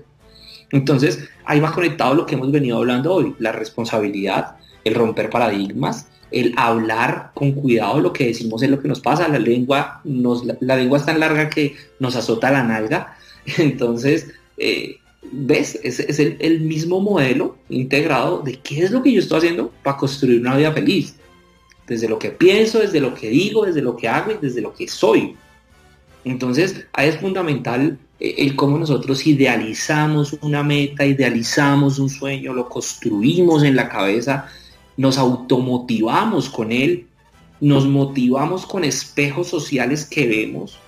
[0.70, 6.06] Entonces, ahí va conectado lo que hemos venido hablando hoy, la responsabilidad, el romper paradigmas,
[6.34, 9.28] el hablar con cuidado lo que decimos es lo que nos pasa.
[9.28, 13.16] La lengua, nos, la, lengua es tan larga que nos azota la nalga.
[13.58, 14.28] Entonces,
[14.58, 14.96] eh,
[15.30, 15.78] ¿ves?
[15.84, 19.96] Es, el, el, mismo modelo integrado de qué es lo que yo estoy haciendo para
[19.96, 21.14] construir una vida feliz.
[21.86, 24.74] Desde lo que pienso, desde lo que digo, desde lo que hago y desde lo
[24.74, 25.36] que soy.
[26.24, 32.68] Entonces, ahí es fundamental eh, el cómo nosotros idealizamos una meta, idealizamos un sueño, lo
[32.68, 34.48] construimos en la cabeza,
[34.96, 37.06] nos automotivamos con él,
[37.60, 40.78] nos motivamos con espejos sociales que vemos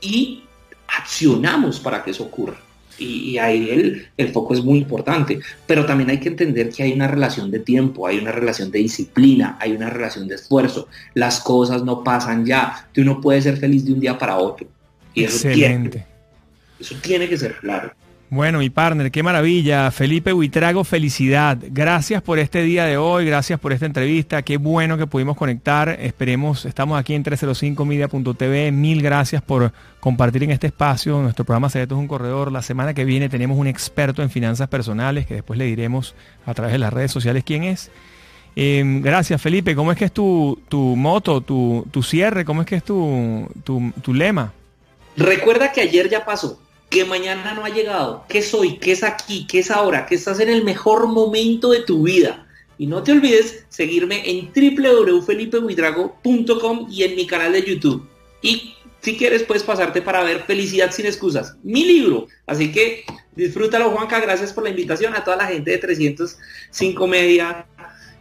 [0.00, 0.42] y
[0.88, 2.58] accionamos para que eso ocurra.
[2.98, 5.40] Y, ahí el, el, foco es muy importante.
[5.66, 8.78] Pero también hay que entender que hay una relación de tiempo, hay una relación de
[8.80, 10.88] disciplina, hay una relación de esfuerzo.
[11.14, 12.88] Las cosas no pasan ya.
[12.92, 14.68] Tú no puedes ser feliz de un día para otro.
[15.14, 16.06] Y Excelente.
[16.78, 17.92] eso tiene que ser claro.
[18.32, 19.90] Bueno, mi partner, qué maravilla.
[19.90, 21.58] Felipe Huitrago, felicidad.
[21.68, 24.40] Gracias por este día de hoy, gracias por esta entrevista.
[24.40, 25.90] Qué bueno que pudimos conectar.
[26.00, 28.72] Esperemos, estamos aquí en 305media.tv.
[28.72, 32.50] Mil gracias por compartir en este espacio nuestro programa Secretos un Corredor.
[32.50, 36.14] La semana que viene tenemos un experto en finanzas personales que después le diremos
[36.46, 37.90] a través de las redes sociales quién es.
[38.56, 39.76] Em, gracias, Felipe.
[39.76, 42.46] ¿Cómo es que es tu, tu moto, tu, tu, cierre?
[42.46, 44.54] ¿Cómo es que es tu, tu, tu lema?
[45.18, 46.58] Recuerda que ayer ya pasó
[46.92, 50.40] que mañana no ha llegado, que soy, que es aquí, que es ahora, que estás
[50.40, 52.46] en el mejor momento de tu vida.
[52.76, 58.06] Y no te olvides seguirme en www.felipehuidrago.com y en mi canal de YouTube.
[58.42, 62.26] Y si quieres puedes pasarte para ver Felicidad sin excusas, mi libro.
[62.46, 67.66] Así que disfrútalo Juanca, gracias por la invitación a toda la gente de 305 Media,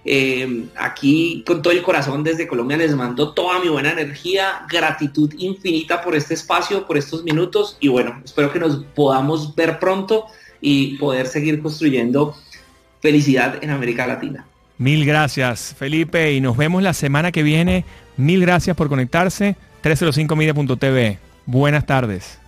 [0.04, 5.32] eh, aquí con todo el corazón desde Colombia les mando toda mi buena energía, gratitud
[5.38, 10.26] infinita por este espacio, por estos minutos y bueno, espero que nos podamos ver pronto
[10.60, 12.36] y poder seguir construyendo
[13.02, 14.46] felicidad en América Latina.
[14.78, 17.86] Mil gracias Felipe y nos vemos la semana que viene.
[18.18, 19.56] Mil gracias por conectarse.
[19.84, 21.18] 305media.tv.
[21.46, 22.40] Buenas tardes.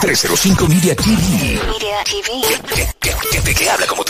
[0.00, 1.10] 305 Media TV.
[1.16, 2.30] Media TV.
[3.00, 4.06] Que, que, que, que habla como tú.